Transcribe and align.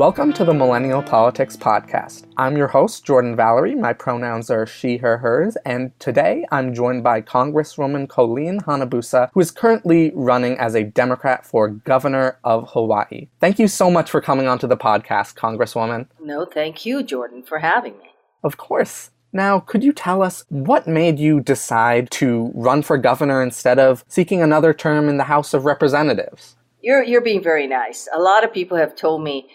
Welcome 0.00 0.32
to 0.32 0.46
the 0.46 0.54
Millennial 0.54 1.02
Politics 1.02 1.58
Podcast. 1.58 2.24
I'm 2.38 2.56
your 2.56 2.68
host, 2.68 3.04
Jordan 3.04 3.36
Valerie. 3.36 3.74
My 3.74 3.92
pronouns 3.92 4.48
are 4.50 4.64
she, 4.64 4.96
her, 4.96 5.18
hers, 5.18 5.58
and 5.66 5.92
today 6.00 6.46
I'm 6.50 6.72
joined 6.72 7.04
by 7.04 7.20
Congresswoman 7.20 8.08
Colleen 8.08 8.60
Hanabusa, 8.60 9.28
who 9.34 9.40
is 9.40 9.50
currently 9.50 10.10
running 10.14 10.56
as 10.56 10.74
a 10.74 10.84
Democrat 10.84 11.44
for 11.44 11.68
governor 11.68 12.38
of 12.44 12.70
Hawaii. 12.70 13.28
Thank 13.40 13.58
you 13.58 13.68
so 13.68 13.90
much 13.90 14.10
for 14.10 14.22
coming 14.22 14.48
onto 14.48 14.66
the 14.66 14.74
podcast, 14.74 15.34
Congresswoman. 15.34 16.06
No, 16.18 16.46
thank 16.46 16.86
you, 16.86 17.02
Jordan, 17.02 17.42
for 17.42 17.58
having 17.58 17.98
me. 17.98 18.12
Of 18.42 18.56
course. 18.56 19.10
Now, 19.34 19.60
could 19.60 19.84
you 19.84 19.92
tell 19.92 20.22
us 20.22 20.46
what 20.48 20.86
made 20.86 21.18
you 21.18 21.40
decide 21.40 22.10
to 22.12 22.50
run 22.54 22.80
for 22.80 22.96
governor 22.96 23.42
instead 23.42 23.78
of 23.78 24.02
seeking 24.08 24.40
another 24.40 24.72
term 24.72 25.10
in 25.10 25.18
the 25.18 25.24
House 25.24 25.52
of 25.52 25.66
Representatives? 25.66 26.56
You're 26.82 27.02
you're 27.02 27.20
being 27.20 27.42
very 27.42 27.66
nice. 27.66 28.08
A 28.14 28.20
lot 28.20 28.44
of 28.44 28.52
people 28.52 28.76
have 28.76 28.96
told 28.96 29.22
me 29.22 29.48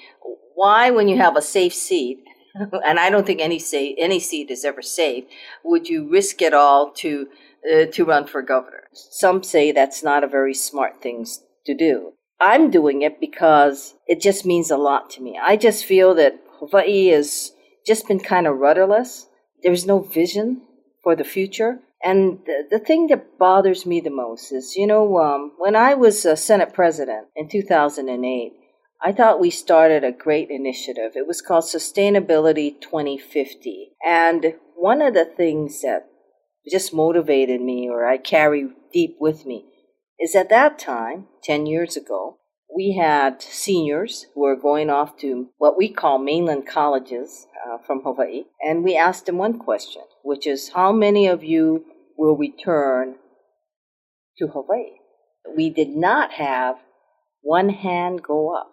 why, 0.56 0.90
when 0.90 1.08
you 1.08 1.18
have 1.18 1.36
a 1.36 1.42
safe 1.42 1.74
seat, 1.74 2.24
and 2.86 3.00
I 3.00 3.10
don't 3.10 3.26
think 3.26 3.42
any 3.42 3.60
say 3.60 3.96
any 3.98 4.20
seat 4.20 4.50
is 4.50 4.66
ever 4.66 4.82
safe, 4.82 5.26
would 5.64 5.90
you 5.90 6.10
risk 6.10 6.42
it 6.42 6.54
all 6.54 6.92
to 6.94 7.28
uh, 7.72 7.86
to 7.86 8.06
run 8.06 8.28
for 8.28 8.42
governor? 8.42 8.84
Some 8.94 9.44
say 9.44 9.72
that's 9.72 10.04
not 10.04 10.24
a 10.24 10.28
very 10.28 10.54
smart 10.54 11.02
thing 11.02 11.26
to 11.66 11.76
do. 11.76 12.14
I'm 12.40 12.70
doing 12.70 13.02
it 13.02 13.20
because 13.20 13.96
it 14.08 14.22
just 14.22 14.46
means 14.46 14.70
a 14.70 14.78
lot 14.78 15.10
to 15.12 15.22
me. 15.22 15.40
I 15.42 15.56
just 15.56 15.86
feel 15.86 16.14
that 16.16 16.40
Hawaii 16.60 17.08
has 17.08 17.52
just 17.86 18.08
been 18.08 18.20
kind 18.20 18.48
of 18.48 18.58
rudderless. 18.58 19.28
There's 19.64 19.86
no 19.86 20.00
vision 20.00 20.62
for 21.02 21.16
the 21.16 21.24
future. 21.24 21.80
And 22.06 22.38
the, 22.46 22.68
the 22.70 22.78
thing 22.78 23.08
that 23.08 23.40
bothers 23.40 23.84
me 23.84 24.00
the 24.00 24.12
most 24.12 24.52
is, 24.52 24.76
you 24.76 24.86
know, 24.86 25.18
um, 25.18 25.54
when 25.58 25.76
I 25.76 25.96
was 25.96 26.24
a 26.24 26.38
Senate 26.38 26.72
president 26.72 27.30
in 27.36 27.50
2008, 27.50 28.54
I 29.04 29.12
thought 29.12 29.40
we 29.40 29.50
started 29.50 30.04
a 30.04 30.12
great 30.12 30.52
initiative. 30.52 31.14
It 31.16 31.26
was 31.28 31.42
called 31.42 31.64
Sustainability 31.64 32.80
2050. 32.80 33.94
And 34.06 34.54
one 34.76 35.02
of 35.02 35.16
the 35.16 35.26
things 35.26 35.82
that 35.82 36.08
just 36.72 36.94
motivated 36.94 37.60
me 37.62 37.90
or 37.90 38.06
I 38.06 38.18
carry 38.18 38.70
deep 38.94 39.18
with 39.20 39.48
me 39.48 39.66
is 40.20 40.36
at 40.36 40.50
that 40.50 40.78
time, 40.78 41.26
10 41.44 41.66
years 41.66 41.98
ago, 41.98 42.38
we 42.76 42.98
had 43.00 43.42
seniors 43.42 44.28
who 44.36 44.42
were 44.42 44.56
going 44.56 44.92
off 44.92 45.18
to 45.18 45.50
what 45.58 45.78
we 45.78 45.90
call 45.90 46.20
mainland 46.20 46.68
colleges 46.68 47.48
uh, 47.66 47.78
from 47.86 48.04
Hawaii. 48.04 48.44
And 48.62 48.84
we 48.84 48.96
asked 48.96 49.26
them 49.26 49.38
one 49.38 49.58
question, 49.58 50.04
which 50.24 50.46
is 50.46 50.70
how 50.70 50.92
many 50.92 51.26
of 51.28 51.44
you 51.44 51.86
will 52.18 52.38
return 52.38 53.16
to 54.38 54.48
Hawaii. 54.48 54.98
We 55.56 55.70
did 55.70 55.90
not 55.90 56.34
have 56.34 56.78
one 57.42 57.70
hand 57.70 58.24
go 58.24 58.56
up. 58.56 58.72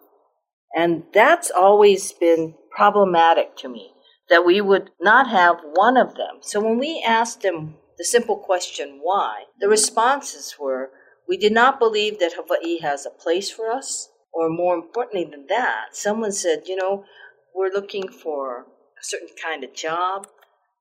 And 0.75 1.03
that's 1.13 1.51
always 1.51 2.11
been 2.11 2.55
problematic 2.75 3.55
to 3.57 3.69
me 3.69 3.91
that 4.29 4.45
we 4.45 4.61
would 4.61 4.89
not 4.99 5.29
have 5.29 5.57
one 5.73 5.97
of 5.97 6.15
them. 6.15 6.37
So 6.41 6.59
when 6.59 6.79
we 6.79 7.03
asked 7.07 7.41
them 7.41 7.75
the 7.97 8.05
simple 8.05 8.37
question, 8.37 8.99
why, 9.01 9.43
the 9.59 9.67
responses 9.67 10.55
were, 10.59 10.89
we 11.27 11.37
did 11.37 11.53
not 11.53 11.79
believe 11.79 12.19
that 12.19 12.33
Hawaii 12.35 12.79
has 12.79 13.05
a 13.05 13.11
place 13.11 13.51
for 13.51 13.71
us. 13.71 14.09
Or 14.33 14.49
more 14.49 14.73
importantly 14.73 15.25
than 15.29 15.45
that, 15.49 15.89
someone 15.95 16.31
said, 16.31 16.63
you 16.65 16.75
know, 16.75 17.05
we're 17.53 17.71
looking 17.71 18.07
for 18.07 18.61
a 18.61 19.03
certain 19.03 19.27
kind 19.41 19.63
of 19.63 19.75
job 19.75 20.25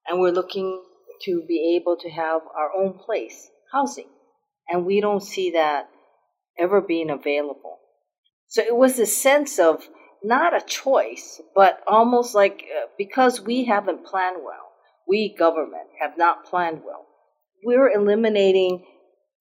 and 0.08 0.18
we're 0.20 0.30
looking 0.30 0.82
to 1.24 1.44
be 1.46 1.76
able 1.80 1.96
to 1.96 2.10
have 2.10 2.42
our 2.56 2.70
own 2.76 2.98
place, 2.98 3.50
housing. 3.72 4.08
And 4.68 4.86
we 4.86 5.00
don't 5.00 5.22
see 5.22 5.52
that 5.52 5.88
ever 6.58 6.80
being 6.80 7.10
available. 7.10 7.78
So 8.48 8.62
it 8.62 8.76
was 8.76 8.98
a 8.98 9.06
sense 9.06 9.58
of 9.58 9.88
not 10.22 10.54
a 10.54 10.64
choice, 10.64 11.40
but 11.54 11.80
almost 11.86 12.34
like 12.34 12.64
uh, 12.64 12.86
because 12.96 13.40
we 13.40 13.64
haven't 13.64 14.04
planned 14.04 14.38
well, 14.44 14.70
we 15.08 15.34
government 15.36 15.88
have 16.00 16.16
not 16.16 16.44
planned 16.44 16.82
well, 16.84 17.06
we're 17.64 17.90
eliminating 17.90 18.84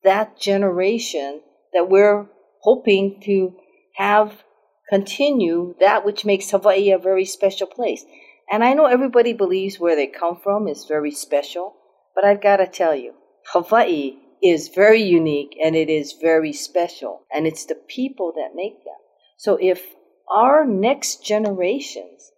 that 0.03 0.39
generation 0.39 1.41
that 1.73 1.89
we're 1.89 2.27
hoping 2.61 3.21
to 3.25 3.53
have 3.95 4.43
continue 4.89 5.73
that 5.79 6.05
which 6.05 6.25
makes 6.25 6.51
Hawaii 6.51 6.91
a 6.91 6.97
very 6.97 7.25
special 7.25 7.67
place. 7.67 8.03
And 8.51 8.65
I 8.65 8.73
know 8.73 8.85
everybody 8.85 9.31
believes 9.31 9.79
where 9.79 9.95
they 9.95 10.07
come 10.07 10.35
from 10.35 10.67
is 10.67 10.83
very 10.83 11.11
special, 11.11 11.73
but 12.13 12.25
I've 12.25 12.41
got 12.41 12.57
to 12.57 12.67
tell 12.67 12.93
you, 12.93 13.13
Hawaii 13.53 14.17
is 14.43 14.67
very 14.67 15.01
unique 15.01 15.55
and 15.63 15.73
it 15.73 15.89
is 15.89 16.17
very 16.19 16.51
special, 16.51 17.21
and 17.33 17.47
it's 17.47 17.65
the 17.65 17.75
people 17.75 18.33
that 18.35 18.53
make 18.53 18.83
them. 18.83 18.93
So 19.37 19.57
if 19.61 19.81
our 20.29 20.65
next 20.65 21.23
generations 21.23 22.31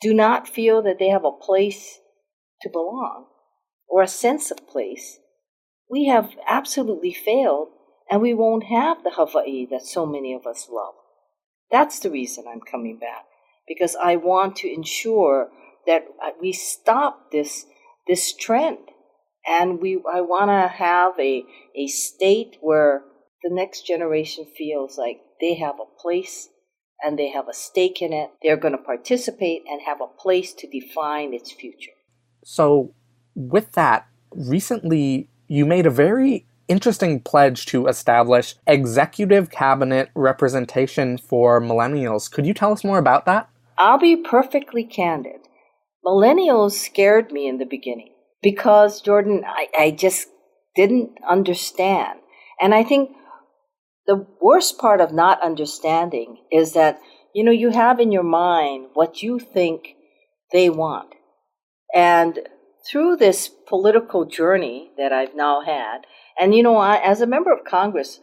do 0.00 0.14
not 0.14 0.48
feel 0.48 0.82
that 0.82 1.00
they 1.00 1.08
have 1.08 1.24
a 1.24 1.32
place 1.32 1.98
to 2.62 2.70
belong 2.70 3.26
or 3.88 4.02
a 4.02 4.08
sense 4.08 4.52
of 4.52 4.68
place, 4.68 5.18
we 5.90 6.06
have 6.06 6.30
absolutely 6.46 7.12
failed 7.12 7.68
and 8.08 8.22
we 8.22 8.34
won't 8.34 8.64
have 8.64 9.02
the 9.02 9.10
Hawaii 9.14 9.66
that 9.70 9.82
so 9.82 10.06
many 10.06 10.32
of 10.32 10.46
us 10.46 10.68
love. 10.70 10.94
That's 11.72 11.98
the 11.98 12.10
reason 12.10 12.44
I'm 12.48 12.60
coming 12.60 12.98
back 12.98 13.24
because 13.66 13.96
I 13.96 14.16
want 14.16 14.56
to 14.56 14.72
ensure 14.72 15.48
that 15.86 16.04
uh, 16.22 16.30
we 16.40 16.52
stop 16.52 17.30
this 17.32 17.66
this 18.06 18.34
trend 18.34 18.78
and 19.46 19.80
we 19.80 20.00
I 20.12 20.20
want 20.20 20.50
to 20.50 20.68
have 20.68 21.18
a 21.18 21.44
a 21.74 21.86
state 21.86 22.56
where 22.60 23.02
the 23.42 23.54
next 23.54 23.86
generation 23.86 24.46
feels 24.56 24.98
like 24.98 25.18
they 25.40 25.54
have 25.54 25.76
a 25.80 26.00
place 26.00 26.48
and 27.02 27.18
they 27.18 27.30
have 27.30 27.48
a 27.48 27.52
stake 27.52 28.00
in 28.00 28.12
it. 28.12 28.30
They're 28.42 28.56
going 28.56 28.76
to 28.76 28.82
participate 28.82 29.62
and 29.68 29.82
have 29.82 30.00
a 30.00 30.06
place 30.06 30.52
to 30.54 30.66
define 30.66 31.34
its 31.34 31.52
future. 31.52 31.92
So, 32.44 32.94
with 33.34 33.72
that, 33.72 34.06
recently 34.30 35.28
you 35.48 35.66
made 35.66 35.86
a 35.86 35.90
very 35.90 36.46
interesting 36.68 37.20
pledge 37.20 37.66
to 37.66 37.86
establish 37.86 38.56
executive 38.66 39.50
cabinet 39.50 40.10
representation 40.14 41.18
for 41.18 41.60
millennials. 41.60 42.30
Could 42.30 42.46
you 42.46 42.54
tell 42.54 42.72
us 42.72 42.82
more 42.82 42.98
about 42.98 43.24
that? 43.26 43.48
I'll 43.78 43.98
be 43.98 44.16
perfectly 44.16 44.84
candid. 44.84 45.40
Millennials 46.04 46.72
scared 46.72 47.32
me 47.32 47.48
in 47.48 47.58
the 47.58 47.66
beginning 47.66 48.14
because, 48.42 49.00
Jordan, 49.00 49.44
I, 49.46 49.68
I 49.78 49.90
just 49.90 50.28
didn't 50.74 51.18
understand. 51.28 52.20
And 52.60 52.74
I 52.74 52.84
think 52.84 53.10
the 54.06 54.26
worst 54.40 54.78
part 54.78 55.00
of 55.00 55.12
not 55.12 55.42
understanding 55.42 56.38
is 56.52 56.72
that, 56.72 57.00
you 57.34 57.44
know, 57.44 57.50
you 57.50 57.70
have 57.70 57.98
in 57.98 58.12
your 58.12 58.22
mind 58.22 58.88
what 58.94 59.22
you 59.22 59.38
think 59.38 59.94
they 60.52 60.70
want. 60.70 61.14
And 61.94 62.38
through 62.88 63.16
this 63.16 63.48
political 63.48 64.24
journey 64.24 64.90
that 64.96 65.12
I've 65.12 65.34
now 65.34 65.62
had, 65.62 66.02
and, 66.38 66.54
you 66.54 66.62
know, 66.62 66.76
I, 66.76 66.96
as 66.96 67.20
a 67.20 67.26
member 67.26 67.52
of 67.52 67.64
Congress, 67.64 68.20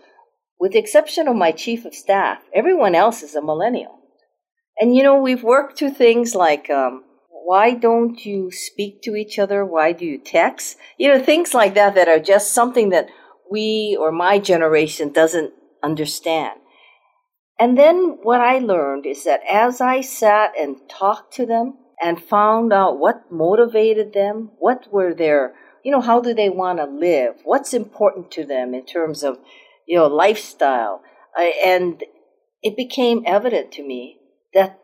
with 0.60 0.72
the 0.72 0.80
exception 0.80 1.28
of 1.28 1.36
my 1.36 1.52
chief 1.52 1.84
of 1.86 1.94
staff, 1.94 2.40
everyone 2.54 2.96
else 2.96 3.22
is 3.22 3.36
a 3.36 3.42
millennial. 3.42 4.00
And, 4.80 4.96
you 4.96 5.04
know, 5.04 5.20
we've 5.20 5.44
worked 5.44 5.78
through 5.78 5.92
things 5.92 6.36
like, 6.36 6.70
um, 6.70 7.04
why 7.30 7.74
don't 7.74 8.26
you 8.26 8.52
speak 8.52 9.02
to 9.04 9.16
each 9.16 9.38
other? 9.38 9.66
Why 9.66 9.92
do 9.92 10.06
you 10.06 10.18
text? 10.18 10.78
You 10.98 11.10
know, 11.10 11.24
things 11.24 11.54
like 11.54 11.74
that 11.76 11.96
that 11.96 12.08
are 12.08 12.20
just 12.20 12.54
something 12.54 12.90
that 12.90 13.08
we 13.52 13.98
or 14.00 14.12
my 14.12 14.40
generation 14.40 15.12
doesn't 15.12 15.54
understand. 15.84 16.60
And 17.60 17.78
then 17.78 18.18
what 18.24 18.42
I 18.42 18.60
learned 18.60 19.06
is 19.06 19.26
that 19.26 19.42
as 19.50 19.80
I 19.80 20.02
sat 20.02 20.54
and 20.58 20.78
talked 20.90 21.34
to 21.36 21.46
them 21.46 21.76
and 22.02 22.22
found 22.22 22.74
out 22.74 22.98
what 22.98 23.32
motivated 23.32 24.14
them, 24.14 24.52
what 24.58 24.92
were 24.92 25.14
their, 25.14 25.54
you 25.84 25.92
know, 25.92 26.02
how 26.02 26.20
do 26.20 26.34
they 26.34 26.50
want 26.50 26.80
to 26.80 26.86
live, 26.86 27.36
what's 27.44 27.74
important 27.74 28.32
to 28.32 28.46
them 28.46 28.74
in 28.74 28.86
terms 28.86 29.24
of, 29.24 29.38
you 29.88 29.98
know, 29.98 30.08
lifestyle, 30.08 31.02
and 31.38 32.04
it 32.62 32.76
became 32.76 33.24
evident 33.26 33.72
to 33.74 33.84
me 33.84 34.18
that 34.54 34.80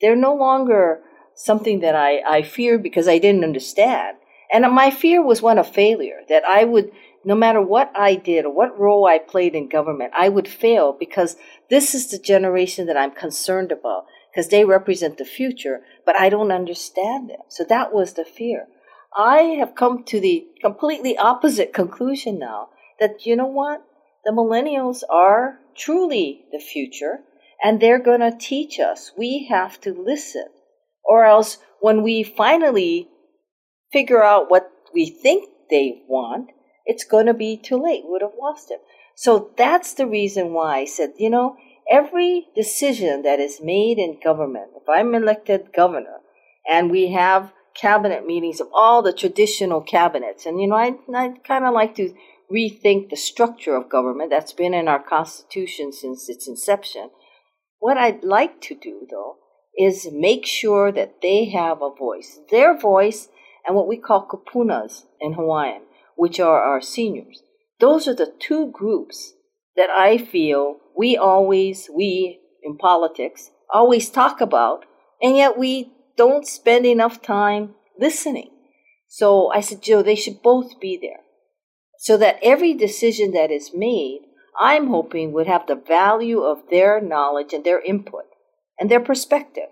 they're 0.00 0.16
no 0.16 0.34
longer 0.34 1.00
something 1.34 1.80
that 1.80 1.94
I, 1.94 2.20
I 2.20 2.42
feared 2.42 2.82
because 2.82 3.08
I 3.08 3.18
didn't 3.18 3.44
understand. 3.44 4.16
And 4.52 4.70
my 4.72 4.90
fear 4.90 5.24
was 5.24 5.42
one 5.42 5.58
of 5.58 5.68
failure, 5.68 6.20
that 6.28 6.44
I 6.44 6.64
would 6.64 6.90
no 7.24 7.34
matter 7.34 7.60
what 7.60 7.92
I 7.94 8.14
did 8.14 8.44
or 8.44 8.54
what 8.54 8.78
role 8.78 9.06
I 9.06 9.18
played 9.18 9.54
in 9.54 9.68
government, 9.68 10.12
I 10.16 10.28
would 10.28 10.48
fail 10.48 10.96
because 10.98 11.36
this 11.68 11.94
is 11.94 12.10
the 12.10 12.18
generation 12.18 12.86
that 12.86 12.96
I'm 12.96 13.10
concerned 13.10 13.72
about 13.72 14.06
because 14.30 14.48
they 14.48 14.64
represent 14.64 15.18
the 15.18 15.24
future, 15.24 15.82
but 16.06 16.18
I 16.18 16.28
don't 16.28 16.52
understand 16.52 17.28
them. 17.28 17.40
So 17.48 17.64
that 17.64 17.92
was 17.92 18.14
the 18.14 18.24
fear. 18.24 18.68
I 19.16 19.56
have 19.58 19.74
come 19.74 20.04
to 20.04 20.20
the 20.20 20.46
completely 20.60 21.18
opposite 21.18 21.72
conclusion 21.72 22.38
now 22.38 22.68
that, 23.00 23.26
you 23.26 23.36
know 23.36 23.46
what? 23.46 23.82
The 24.24 24.32
millennials 24.32 25.02
are 25.10 25.58
truly 25.76 26.44
the 26.52 26.60
future 26.60 27.20
and 27.62 27.80
they're 27.80 28.02
going 28.02 28.20
to 28.20 28.36
teach 28.38 28.78
us. 28.78 29.12
We 29.16 29.48
have 29.50 29.80
to 29.82 29.92
listen. 29.92 30.46
Or 31.04 31.24
else 31.24 31.58
when 31.80 32.02
we 32.02 32.22
finally 32.22 33.08
figure 33.92 34.22
out 34.22 34.50
what 34.50 34.70
we 34.94 35.06
think 35.06 35.48
they 35.70 36.02
want, 36.08 36.50
it's 36.84 37.04
going 37.04 37.26
to 37.26 37.34
be 37.34 37.56
too 37.56 37.82
late. 37.82 38.02
We 38.04 38.12
would 38.12 38.22
have 38.22 38.32
lost 38.40 38.70
it. 38.70 38.80
So 39.16 39.50
that's 39.56 39.94
the 39.94 40.06
reason 40.06 40.52
why 40.52 40.78
I 40.78 40.84
said, 40.84 41.10
you 41.18 41.30
know, 41.30 41.56
every 41.90 42.46
decision 42.54 43.22
that 43.22 43.40
is 43.40 43.60
made 43.62 43.98
in 43.98 44.20
government, 44.22 44.70
if 44.76 44.88
I'm 44.88 45.14
elected 45.14 45.72
governor 45.74 46.18
and 46.70 46.90
we 46.90 47.12
have 47.12 47.52
cabinet 47.74 48.26
meetings 48.26 48.60
of 48.60 48.68
all 48.72 49.02
the 49.02 49.12
traditional 49.12 49.80
cabinets, 49.80 50.46
and, 50.46 50.60
you 50.60 50.68
know, 50.68 50.76
I, 50.76 50.94
I 51.14 51.34
kind 51.46 51.64
of 51.64 51.74
like 51.74 51.94
to 51.96 52.14
rethink 52.52 53.10
the 53.10 53.16
structure 53.16 53.76
of 53.76 53.90
government 53.90 54.30
that's 54.30 54.52
been 54.52 54.74
in 54.74 54.88
our 54.88 55.02
Constitution 55.02 55.92
since 55.92 56.28
its 56.28 56.48
inception. 56.48 57.10
What 57.78 57.96
I'd 57.96 58.24
like 58.24 58.60
to 58.62 58.74
do, 58.74 59.06
though, 59.10 59.36
is 59.78 60.08
make 60.12 60.44
sure 60.44 60.90
that 60.92 61.22
they 61.22 61.46
have 61.46 61.80
a 61.82 61.94
voice. 61.94 62.40
Their 62.50 62.76
voice 62.76 63.28
and 63.66 63.76
what 63.76 63.86
we 63.86 63.96
call 63.96 64.26
kupunas 64.26 65.04
in 65.20 65.34
Hawaiian, 65.34 65.82
which 66.16 66.40
are 66.40 66.60
our 66.62 66.80
seniors. 66.80 67.42
Those 67.78 68.08
are 68.08 68.14
the 68.14 68.32
two 68.38 68.70
groups 68.72 69.34
that 69.76 69.90
I 69.90 70.18
feel 70.18 70.78
we 70.96 71.16
always, 71.16 71.88
we 71.94 72.40
in 72.62 72.76
politics, 72.76 73.50
always 73.72 74.10
talk 74.10 74.40
about, 74.40 74.84
and 75.22 75.36
yet 75.36 75.56
we 75.56 75.92
don't 76.16 76.46
spend 76.46 76.84
enough 76.84 77.22
time 77.22 77.74
listening. 77.98 78.50
So 79.06 79.50
I 79.52 79.60
said, 79.60 79.82
Joe, 79.82 80.02
they 80.02 80.16
should 80.16 80.42
both 80.42 80.80
be 80.80 80.98
there. 81.00 81.20
So 81.98 82.16
that 82.16 82.38
every 82.42 82.74
decision 82.74 83.30
that 83.32 83.50
is 83.50 83.70
made, 83.72 84.22
I'm 84.60 84.88
hoping 84.88 85.32
would 85.32 85.46
have 85.46 85.66
the 85.66 85.76
value 85.76 86.40
of 86.40 86.62
their 86.70 87.00
knowledge 87.00 87.52
and 87.52 87.64
their 87.64 87.80
input 87.80 88.24
and 88.78 88.90
their 88.90 89.00
perspective. 89.00 89.68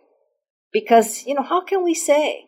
Because, 0.72 1.24
you 1.26 1.34
know, 1.34 1.42
how 1.42 1.62
can 1.62 1.82
we 1.82 1.94
say 1.94 2.44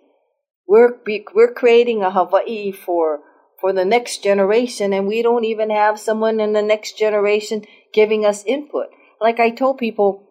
we're, 0.67 0.99
we're 1.35 1.52
creating 1.52 2.02
a 2.02 2.11
Hawaii 2.11 2.73
for, 2.73 3.20
for 3.61 3.73
the 3.73 3.85
next 3.85 4.23
generation 4.23 4.93
and 4.93 5.06
we 5.06 5.23
don't 5.23 5.44
even 5.44 5.70
have 5.70 5.99
someone 5.99 6.40
in 6.40 6.52
the 6.52 6.62
next 6.62 6.99
generation 6.99 7.64
giving 7.93 8.25
us 8.25 8.44
input? 8.44 8.87
Like 9.20 9.40
I 9.40 9.50
told 9.50 9.79
people, 9.79 10.25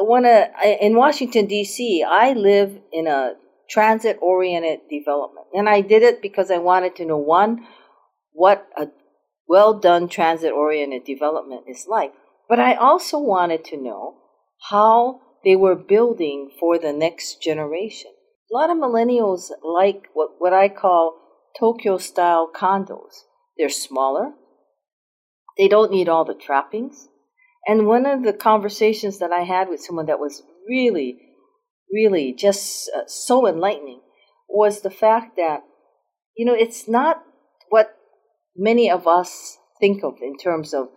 when 0.00 0.24
in 0.24 0.96
Washington, 0.96 1.46
D.C., 1.46 2.04
I 2.06 2.32
live 2.32 2.78
in 2.92 3.06
a 3.06 3.34
transit 3.68 4.18
oriented 4.20 4.80
development. 4.90 5.46
And 5.54 5.68
I 5.68 5.80
did 5.80 6.02
it 6.02 6.22
because 6.22 6.50
I 6.50 6.58
wanted 6.58 6.96
to 6.96 7.04
know 7.04 7.16
one, 7.16 7.66
what 8.32 8.66
a 8.76 8.88
well 9.50 9.74
done 9.74 10.08
transit 10.08 10.52
oriented 10.52 11.02
development 11.04 11.62
is 11.66 11.86
like. 11.88 12.12
But 12.48 12.60
I 12.60 12.74
also 12.74 13.18
wanted 13.18 13.64
to 13.64 13.76
know 13.76 14.14
how 14.70 15.22
they 15.44 15.56
were 15.56 15.74
building 15.74 16.52
for 16.58 16.78
the 16.78 16.92
next 16.92 17.42
generation. 17.42 18.12
A 18.52 18.54
lot 18.56 18.70
of 18.70 18.76
millennials 18.76 19.50
like 19.64 20.06
what, 20.14 20.30
what 20.38 20.52
I 20.52 20.68
call 20.68 21.16
Tokyo 21.58 21.98
style 21.98 22.48
condos. 22.54 23.24
They're 23.58 23.68
smaller, 23.68 24.34
they 25.58 25.66
don't 25.66 25.90
need 25.90 26.08
all 26.08 26.24
the 26.24 26.34
trappings. 26.34 27.08
And 27.66 27.88
one 27.88 28.06
of 28.06 28.22
the 28.22 28.32
conversations 28.32 29.18
that 29.18 29.32
I 29.32 29.40
had 29.40 29.68
with 29.68 29.80
someone 29.80 30.06
that 30.06 30.20
was 30.20 30.44
really, 30.68 31.18
really 31.92 32.32
just 32.32 32.88
uh, 32.96 33.02
so 33.08 33.48
enlightening 33.48 34.00
was 34.48 34.82
the 34.82 34.90
fact 34.90 35.36
that, 35.36 35.64
you 36.36 36.46
know, 36.46 36.54
it's 36.54 36.88
not 36.88 37.24
many 38.60 38.90
of 38.90 39.08
us 39.08 39.58
think 39.80 40.04
of 40.04 40.18
in 40.22 40.36
terms 40.36 40.74
of 40.74 40.88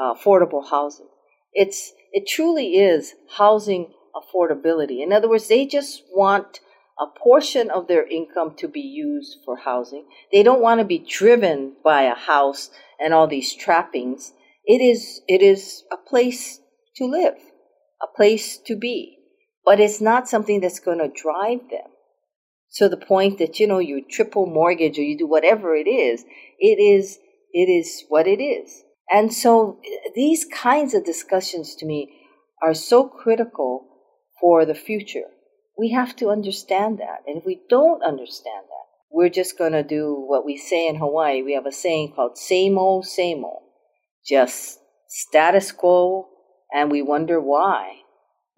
uh, 0.00 0.14
affordable 0.14 0.66
housing. 0.70 1.08
It's 1.52 1.92
it 2.12 2.26
truly 2.28 2.76
is 2.76 3.14
housing 3.36 3.92
affordability. 4.14 5.02
In 5.02 5.12
other 5.12 5.28
words, 5.28 5.48
they 5.48 5.66
just 5.66 6.02
want 6.12 6.60
a 6.98 7.06
portion 7.18 7.70
of 7.70 7.88
their 7.88 8.06
income 8.06 8.54
to 8.56 8.68
be 8.68 8.80
used 8.80 9.38
for 9.44 9.56
housing. 9.56 10.06
They 10.32 10.44
don't 10.44 10.62
want 10.62 10.78
to 10.78 10.84
be 10.84 10.98
driven 10.98 11.74
by 11.82 12.02
a 12.02 12.14
house 12.14 12.70
and 13.00 13.12
all 13.12 13.26
these 13.26 13.52
trappings. 13.52 14.32
It 14.64 14.80
is 14.80 15.20
it 15.26 15.42
is 15.42 15.82
a 15.92 15.96
place 15.96 16.60
to 16.96 17.06
live, 17.06 17.34
a 18.00 18.06
place 18.16 18.56
to 18.66 18.76
be, 18.76 19.18
but 19.64 19.80
it's 19.80 20.00
not 20.00 20.28
something 20.28 20.60
that's 20.60 20.80
going 20.80 20.98
to 20.98 21.08
drive 21.08 21.68
them. 21.70 21.93
So 22.74 22.88
the 22.88 22.96
point 22.96 23.38
that 23.38 23.60
you 23.60 23.68
know 23.68 23.78
you 23.78 24.04
triple 24.10 24.46
mortgage 24.46 24.98
or 24.98 25.02
you 25.02 25.16
do 25.16 25.28
whatever 25.28 25.76
it 25.76 25.86
is, 25.86 26.24
it 26.58 26.80
is 26.80 27.20
it 27.52 27.70
is 27.70 28.02
what 28.08 28.26
it 28.26 28.42
is. 28.42 28.82
And 29.08 29.32
so 29.32 29.78
these 30.16 30.44
kinds 30.44 30.92
of 30.92 31.04
discussions 31.04 31.76
to 31.76 31.86
me 31.86 32.12
are 32.60 32.74
so 32.74 33.06
critical 33.06 33.86
for 34.40 34.64
the 34.64 34.74
future. 34.74 35.28
We 35.78 35.90
have 35.90 36.16
to 36.16 36.30
understand 36.30 36.98
that. 36.98 37.22
And 37.28 37.38
if 37.38 37.44
we 37.46 37.60
don't 37.70 38.02
understand 38.02 38.64
that, 38.64 38.86
we're 39.08 39.28
just 39.28 39.56
going 39.56 39.72
to 39.72 39.84
do 39.84 40.12
what 40.12 40.44
we 40.44 40.56
say 40.56 40.88
in 40.88 40.96
Hawaii. 40.96 41.42
We 41.42 41.54
have 41.54 41.66
a 41.66 41.72
saying 41.72 42.14
called 42.16 42.36
same 42.36 42.76
old, 42.76 43.06
same 43.06 43.44
old. 43.44 43.62
Just 44.26 44.80
status 45.06 45.70
quo, 45.70 46.26
and 46.72 46.90
we 46.90 47.02
wonder 47.02 47.40
why. 47.40 48.00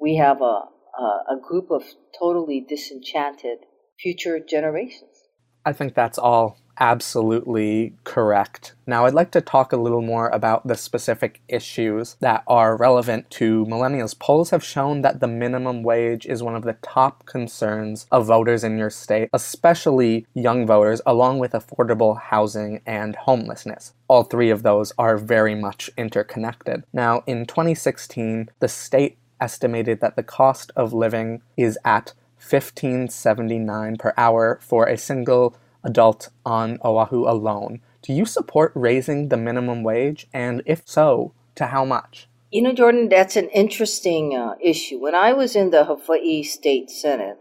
We 0.01 0.17
have 0.17 0.41
a, 0.41 0.63
a, 0.99 1.37
a 1.37 1.41
group 1.47 1.71
of 1.71 1.83
totally 2.19 2.65
disenchanted 2.67 3.59
future 4.01 4.39
generations. 4.41 5.29
I 5.65 5.73
think 5.73 5.95
that's 5.95 6.19
all 6.19 6.59
absolutely 6.79 7.95
correct. 8.05 8.75
Now, 8.87 9.07
I'd 9.07 9.15
like 9.15 9.31
to 9.33 9.41
talk 9.41 9.73
a 9.73 9.79
little 9.79 10.03
more 10.03 10.29
about 10.29 10.67
the 10.67 10.75
specific 10.75 11.41
issues 11.49 12.17
that 12.21 12.45
are 12.47 12.77
relevant 12.77 13.31
to 13.31 13.65
millennials. 13.67 14.19
Polls 14.19 14.51
have 14.51 14.63
shown 14.63 15.03
that 15.03 15.21
the 15.21 15.27
minimum 15.27 15.83
wage 15.83 16.27
is 16.27 16.43
one 16.43 16.55
of 16.55 16.65
the 16.65 16.77
top 16.83 17.25
concerns 17.27 18.07
of 18.13 18.27
voters 18.27 18.63
in 18.63 18.79
your 18.79 18.91
state, 18.91 19.31
especially 19.33 20.27
young 20.35 20.67
voters, 20.67 21.01
along 21.07 21.39
with 21.39 21.53
affordable 21.53 22.21
housing 22.21 22.81
and 22.87 23.17
homelessness. 23.17 23.95
All 24.09 24.25
three 24.25 24.51
of 24.51 24.63
those 24.63 24.93
are 24.99 25.17
very 25.17 25.55
much 25.55 25.91
interconnected. 25.97 26.85
Now, 26.93 27.23
in 27.27 27.47
2016, 27.47 28.51
the 28.61 28.69
state 28.69 29.17
estimated 29.41 30.01
that 30.01 30.17
the 30.17 30.23
cost 30.23 30.71
of 30.77 30.93
living 30.93 31.43
is 31.57 31.79
at 31.85 32.13
1579 32.49 33.97
per 33.97 34.15
hour 34.17 34.59
for 34.63 34.87
a 34.87 34.97
single 34.97 35.57
adult 35.85 36.29
on 36.45 36.79
Oahu 36.85 37.29
alone. 37.29 37.81
Do 38.03 38.13
you 38.13 38.25
support 38.25 38.73
raising 38.75 39.29
the 39.29 39.37
minimum 39.37 39.83
wage? 39.83 40.27
And 40.33 40.63
if 40.67 40.83
so, 40.87 41.33
to 41.57 41.67
how 41.67 41.85
much? 41.85 42.29
You 42.51 42.63
know, 42.63 42.73
Jordan, 42.73 43.09
that's 43.09 43.37
an 43.37 43.49
interesting 43.49 44.37
uh, 44.37 44.55
issue. 44.63 45.01
When 45.01 45.15
I 45.15 45.33
was 45.33 45.57
in 45.57 45.71
the 45.71 45.85
Hawaii 45.85 46.43
State 46.43 46.91
Senate, 46.91 47.39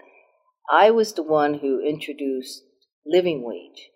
I 0.72 0.90
was 0.92 1.14
the 1.14 1.24
one 1.24 1.60
who 1.60 1.80
introduced 1.80 2.64
living 3.06 3.44
wage. 3.44 3.90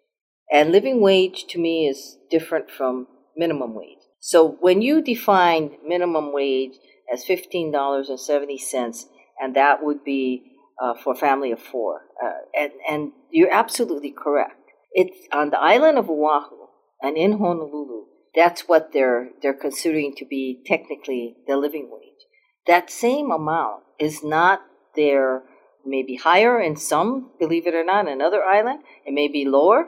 And 0.51 0.71
living 0.71 1.01
wage 1.01 1.45
to 1.49 1.59
me 1.59 1.87
is 1.87 2.17
different 2.29 2.69
from 2.69 3.07
minimum 3.35 3.73
wage. 3.73 3.97
So 4.19 4.57
when 4.59 4.81
you 4.81 5.01
define 5.01 5.77
minimum 5.85 6.33
wage 6.33 6.73
as 7.11 7.25
$15.70, 7.25 9.05
and 9.41 9.55
that 9.55 9.83
would 9.83 10.03
be 10.03 10.43
uh, 10.81 10.93
for 11.03 11.13
a 11.13 11.17
family 11.17 11.51
of 11.51 11.59
four. 11.59 12.01
Uh, 12.23 12.29
and, 12.57 12.71
and 12.89 13.11
you're 13.31 13.51
absolutely 13.51 14.11
correct. 14.11 14.55
It's 14.91 15.27
on 15.31 15.51
the 15.51 15.59
island 15.59 15.97
of 15.97 16.09
Oahu 16.09 16.67
and 17.01 17.17
in 17.17 17.33
Honolulu. 17.33 18.05
That's 18.35 18.61
what 18.67 18.93
they're 18.93 19.29
they're 19.41 19.53
considering 19.53 20.13
to 20.17 20.25
be 20.25 20.61
technically 20.65 21.35
the 21.47 21.57
living 21.57 21.89
wage. 21.91 22.25
That 22.67 22.89
same 22.89 23.31
amount 23.31 23.83
is 23.99 24.23
not 24.23 24.61
there. 24.95 25.43
Maybe 25.85 26.17
higher 26.17 26.59
in 26.59 26.75
some, 26.75 27.31
believe 27.39 27.65
it 27.65 27.73
or 27.73 27.83
not, 27.83 28.07
in 28.07 28.13
another 28.13 28.43
island. 28.43 28.81
It 29.05 29.13
may 29.13 29.27
be 29.27 29.45
lower, 29.45 29.87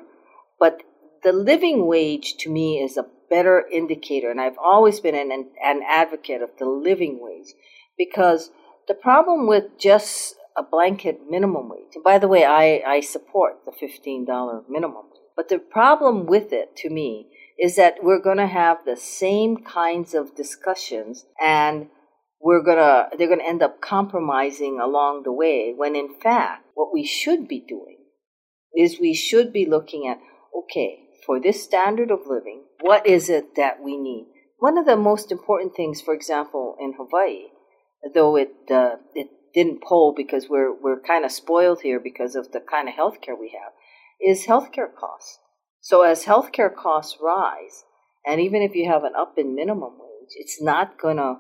but 0.60 0.82
the 1.24 1.34
living 1.34 1.86
wage 1.86 2.36
to 2.40 2.50
me 2.50 2.80
is 2.80 2.98
a 2.98 3.06
better 3.30 3.66
indicator, 3.72 4.32
and 4.32 4.42
I've 4.42 4.58
always 4.58 5.00
been 5.00 5.16
an, 5.16 5.32
an 5.64 5.82
advocate 5.88 6.42
of 6.42 6.50
the 6.58 6.66
living 6.66 7.20
wage 7.22 7.54
because 7.98 8.52
the 8.88 8.94
problem 8.94 9.48
with 9.48 9.78
just 9.80 10.36
a 10.58 10.64
blanket 10.64 11.20
minimum 11.30 11.70
wage. 11.70 11.96
And 11.96 12.04
by 12.04 12.18
the 12.18 12.28
way, 12.28 12.46
I, 12.46 12.82
I 12.86 13.00
support 13.00 13.60
the 13.66 13.72
$15 13.72 14.64
minimum. 14.70 15.06
But 15.36 15.50
the 15.50 15.60
problem 15.60 16.26
with 16.26 16.52
it, 16.52 16.76
to 16.78 16.90
me, 16.90 17.28
is 17.60 17.76
that 17.76 18.04
we're 18.04 18.22
going 18.22 18.38
to 18.38 18.48
have 18.48 18.80
the 18.86 18.98
same 18.98 19.58
kinds 19.58 20.14
of 20.14 20.36
discussions 20.36 21.26
and 21.42 21.88
we're 22.44 22.64
going 22.64 22.78
to 22.78 23.10
they're 23.18 23.28
going 23.28 23.40
to 23.40 23.48
end 23.48 23.62
up 23.62 23.82
compromising 23.82 24.80
along 24.82 25.22
the 25.24 25.32
way 25.32 25.74
when 25.78 25.96
in 25.96 26.10
fact 26.20 26.66
what 26.74 26.92
we 26.92 27.06
should 27.06 27.48
be 27.48 27.60
doing 27.60 27.98
is 28.76 29.00
we 29.00 29.14
should 29.14 29.54
be 29.54 29.64
looking 29.68 30.08
at 30.08 30.18
okay 30.58 31.02
for 31.26 31.40
this 31.40 31.64
standard 31.64 32.12
of 32.12 32.28
living, 32.28 32.64
what 32.82 33.06
is 33.06 33.30
it 33.30 33.56
that 33.56 33.82
we 33.82 33.98
need? 33.98 34.28
One 34.58 34.78
of 34.78 34.86
the 34.86 34.98
most 34.98 35.32
important 35.32 35.76
things, 35.76 36.02
for 36.02 36.14
example, 36.14 36.76
in 36.80 36.94
Hawaii, 36.94 37.46
though 38.14 38.36
it 38.36 38.54
uh, 38.70 38.96
it 39.16 39.28
didn't 39.54 39.84
poll 39.84 40.14
because 40.16 40.48
we're 40.50 40.74
we're 40.74 41.02
kind 41.02 41.26
of 41.26 41.32
spoiled 41.32 41.82
here 41.82 42.00
because 42.00 42.36
of 42.36 42.52
the 42.52 42.60
kind 42.60 42.88
of 42.88 42.96
healthcare 42.96 43.40
we 43.40 43.58
have, 43.62 43.74
is 44.22 44.46
healthcare 44.46 44.94
costs. 44.94 45.40
So 45.82 46.04
as 46.04 46.26
healthcare 46.26 46.74
costs 46.74 47.18
rise, 47.22 47.84
and 48.26 48.40
even 48.40 48.62
if 48.62 48.76
you 48.76 48.88
have 48.90 49.04
an 49.04 49.14
up 49.18 49.34
in 49.38 49.56
minimum 49.56 49.94
wage, 50.00 50.32
it's 50.36 50.62
not 50.62 51.00
gonna 51.00 51.40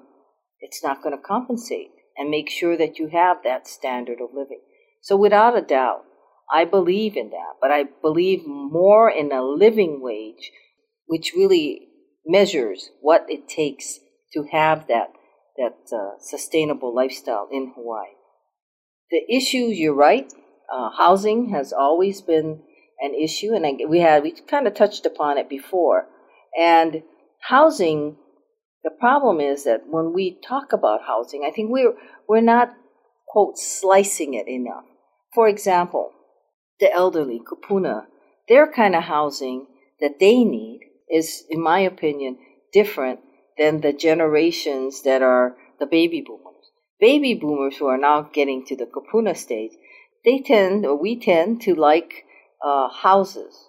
it's 0.59 0.83
not 0.83 1.03
gonna 1.03 1.17
compensate 1.17 1.91
and 2.17 2.29
make 2.29 2.49
sure 2.49 2.77
that 2.77 2.99
you 2.99 3.07
have 3.07 3.37
that 3.43 3.67
standard 3.67 4.19
of 4.21 4.29
living. 4.33 4.61
So 5.01 5.15
without 5.15 5.57
a 5.57 5.61
doubt, 5.61 6.03
I 6.51 6.65
believe 6.65 7.15
in 7.15 7.29
that, 7.29 7.55
but 7.61 7.71
I 7.71 7.85
believe 8.01 8.45
more 8.45 9.09
in 9.09 9.31
a 9.31 9.41
living 9.41 10.01
wage, 10.01 10.51
which 11.05 11.33
really 11.35 11.87
measures 12.25 12.91
what 12.99 13.25
it 13.29 13.47
takes 13.47 13.99
to 14.33 14.43
have 14.51 14.87
that 14.87 15.11
that 15.57 15.75
uh, 15.91 16.19
sustainable 16.19 16.93
lifestyle 16.93 17.47
in 17.51 17.73
Hawaii. 17.75 18.15
The 19.09 19.21
issues, 19.29 19.77
you're 19.77 19.93
right, 19.93 20.31
uh, 20.71 20.89
housing 20.97 21.49
has 21.49 21.73
always 21.73 22.21
been 22.21 22.61
an 22.99 23.13
issue, 23.13 23.53
and 23.53 23.65
I, 23.65 23.85
we 23.87 23.99
had 23.99 24.23
we 24.23 24.31
kind 24.31 24.67
of 24.67 24.73
touched 24.73 25.05
upon 25.05 25.37
it 25.37 25.49
before. 25.49 26.07
And 26.57 27.03
housing, 27.39 28.17
the 28.83 28.91
problem 28.91 29.39
is 29.41 29.63
that 29.65 29.81
when 29.87 30.13
we 30.13 30.39
talk 30.47 30.71
about 30.71 31.01
housing, 31.07 31.43
I 31.45 31.51
think 31.51 31.71
we're 31.71 31.93
we're 32.27 32.41
not 32.41 32.73
quote 33.27 33.57
slicing 33.57 34.33
it 34.33 34.47
enough. 34.47 34.85
For 35.33 35.47
example, 35.47 36.11
the 36.79 36.91
elderly, 36.93 37.39
kupuna, 37.39 38.05
their 38.47 38.71
kind 38.71 38.95
of 38.95 39.03
housing 39.03 39.67
that 39.99 40.19
they 40.19 40.43
need 40.43 40.81
is, 41.09 41.43
in 41.49 41.61
my 41.61 41.79
opinion, 41.79 42.37
different 42.73 43.19
than 43.57 43.81
the 43.81 43.93
generations 43.93 45.03
that 45.03 45.21
are 45.21 45.55
the 45.79 45.85
baby 45.85 46.23
boomers. 46.25 46.71
Baby 46.99 47.33
boomers 47.33 47.77
who 47.77 47.87
are 47.87 47.97
now 47.97 48.29
getting 48.33 48.65
to 48.65 48.75
the 48.75 48.85
kupuna 48.85 49.35
stage, 49.35 49.71
they 50.23 50.39
tend, 50.39 50.85
or 50.85 50.95
we 50.95 51.19
tend, 51.19 51.61
to 51.61 51.73
like 51.73 52.25
uh, 52.63 52.89
houses. 52.89 53.67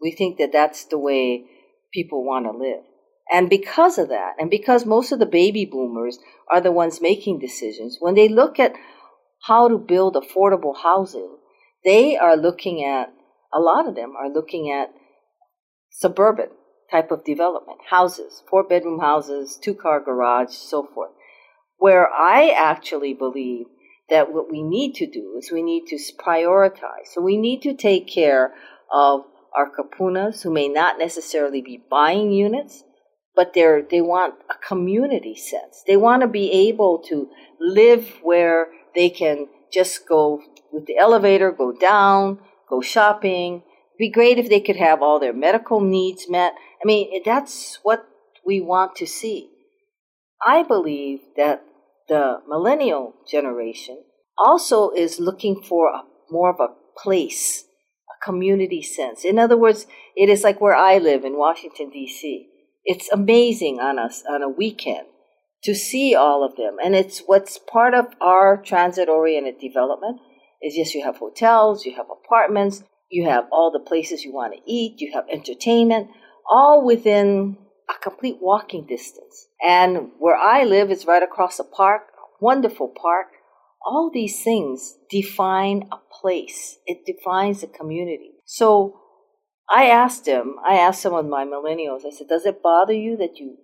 We 0.00 0.12
think 0.12 0.38
that 0.38 0.52
that's 0.52 0.84
the 0.84 0.98
way 0.98 1.46
people 1.92 2.24
want 2.24 2.44
to 2.44 2.50
live. 2.50 2.84
And 3.32 3.48
because 3.48 3.96
of 3.96 4.10
that, 4.10 4.34
and 4.38 4.50
because 4.50 4.84
most 4.84 5.12
of 5.12 5.18
the 5.18 5.26
baby 5.26 5.64
boomers 5.64 6.18
are 6.50 6.60
the 6.60 6.72
ones 6.72 7.00
making 7.00 7.38
decisions, 7.38 7.96
when 8.00 8.14
they 8.14 8.28
look 8.28 8.60
at 8.60 8.74
how 9.46 9.68
to 9.68 9.78
build 9.78 10.14
affordable 10.14 10.76
housing, 10.76 11.38
they 11.84 12.18
are 12.18 12.36
looking 12.36 12.84
at, 12.84 13.12
a 13.52 13.60
lot 13.60 13.88
of 13.88 13.94
them 13.94 14.14
are 14.16 14.28
looking 14.28 14.70
at 14.70 14.92
suburban 15.90 16.48
type 16.94 17.10
of 17.10 17.24
development, 17.24 17.78
houses, 17.90 18.42
four 18.48 18.62
bedroom 18.62 19.00
houses, 19.00 19.58
two 19.60 19.74
car 19.74 20.00
garage, 20.00 20.54
so 20.54 20.88
forth. 20.94 21.10
Where 21.78 22.08
I 22.08 22.50
actually 22.50 23.14
believe 23.14 23.66
that 24.08 24.32
what 24.32 24.50
we 24.50 24.62
need 24.62 24.94
to 24.94 25.06
do 25.06 25.34
is 25.36 25.50
we 25.50 25.62
need 25.62 25.86
to 25.88 25.98
prioritize. 26.24 27.06
So 27.12 27.20
we 27.20 27.36
need 27.36 27.62
to 27.62 27.74
take 27.74 28.06
care 28.06 28.54
of 28.92 29.22
our 29.56 29.68
kupunas 29.70 30.42
who 30.42 30.52
may 30.52 30.68
not 30.68 30.98
necessarily 30.98 31.62
be 31.62 31.82
buying 31.90 32.30
units, 32.30 32.84
but 33.34 33.54
they're, 33.54 33.82
they 33.82 34.00
want 34.00 34.34
a 34.48 34.54
community 34.66 35.34
sense. 35.34 35.82
They 35.86 35.96
want 35.96 36.22
to 36.22 36.28
be 36.28 36.68
able 36.68 36.98
to 37.08 37.28
live 37.58 38.20
where 38.22 38.68
they 38.94 39.10
can 39.10 39.48
just 39.72 40.06
go 40.06 40.40
with 40.72 40.86
the 40.86 40.96
elevator, 40.96 41.50
go 41.50 41.72
down, 41.72 42.38
go 42.68 42.80
shopping. 42.80 43.62
It'd 43.94 43.98
be 43.98 44.10
great 44.10 44.38
if 44.38 44.48
they 44.48 44.60
could 44.60 44.76
have 44.76 45.02
all 45.02 45.18
their 45.18 45.32
medical 45.32 45.80
needs 45.80 46.28
met. 46.28 46.52
I 46.84 46.86
mean, 46.86 47.22
that's 47.24 47.78
what 47.82 48.06
we 48.44 48.60
want 48.60 48.94
to 48.96 49.06
see. 49.06 49.48
I 50.46 50.62
believe 50.62 51.20
that 51.36 51.64
the 52.08 52.40
millennial 52.46 53.14
generation 53.26 54.04
also 54.36 54.90
is 54.90 55.18
looking 55.18 55.62
for 55.62 55.88
a, 55.88 56.02
more 56.30 56.50
of 56.50 56.60
a 56.60 56.74
place, 57.02 57.64
a 58.10 58.24
community 58.24 58.82
sense. 58.82 59.24
In 59.24 59.38
other 59.38 59.56
words, 59.56 59.86
it 60.14 60.28
is 60.28 60.44
like 60.44 60.60
where 60.60 60.74
I 60.74 60.98
live 60.98 61.24
in 61.24 61.38
Washington, 61.38 61.88
D.C. 61.88 62.48
It's 62.84 63.10
amazing 63.10 63.80
on 63.80 63.98
us 63.98 64.22
on 64.28 64.42
a 64.42 64.48
weekend 64.48 65.06
to 65.62 65.74
see 65.74 66.14
all 66.14 66.44
of 66.44 66.56
them. 66.56 66.76
And 66.84 66.94
it's 66.94 67.20
what's 67.24 67.56
part 67.58 67.94
of 67.94 68.08
our 68.20 68.58
transit 68.58 69.08
oriented 69.08 69.58
development 69.58 70.20
is 70.62 70.76
yes, 70.76 70.94
you 70.94 71.02
have 71.02 71.16
hotels, 71.16 71.86
you 71.86 71.94
have 71.96 72.06
apartments, 72.10 72.82
you 73.10 73.24
have 73.26 73.44
all 73.50 73.70
the 73.70 73.80
places 73.80 74.22
you 74.22 74.34
want 74.34 74.52
to 74.52 74.60
eat, 74.70 75.00
you 75.00 75.12
have 75.14 75.24
entertainment, 75.32 76.10
all 76.48 76.84
within 76.84 77.56
a 77.88 78.02
complete 78.02 78.38
walking 78.40 78.86
distance. 78.86 79.48
And 79.64 80.10
where 80.18 80.36
I 80.36 80.64
live 80.64 80.90
is 80.90 81.06
right 81.06 81.22
across 81.22 81.58
a 81.58 81.64
park, 81.64 82.02
a 82.16 82.44
wonderful 82.44 82.92
park. 83.00 83.28
All 83.86 84.10
these 84.12 84.42
things 84.42 84.96
define 85.10 85.88
a 85.92 85.96
place. 86.20 86.78
It 86.86 87.04
defines 87.04 87.62
a 87.62 87.66
community. 87.66 88.32
So 88.46 89.00
I 89.70 89.86
asked 89.86 90.26
him, 90.26 90.56
I 90.66 90.76
asked 90.76 91.02
some 91.02 91.14
of 91.14 91.26
my 91.26 91.44
millennials, 91.44 92.06
I 92.06 92.10
said, 92.10 92.28
does 92.28 92.46
it 92.46 92.62
bother 92.62 92.92
you 92.92 93.16
that 93.18 93.36
you 93.38 93.56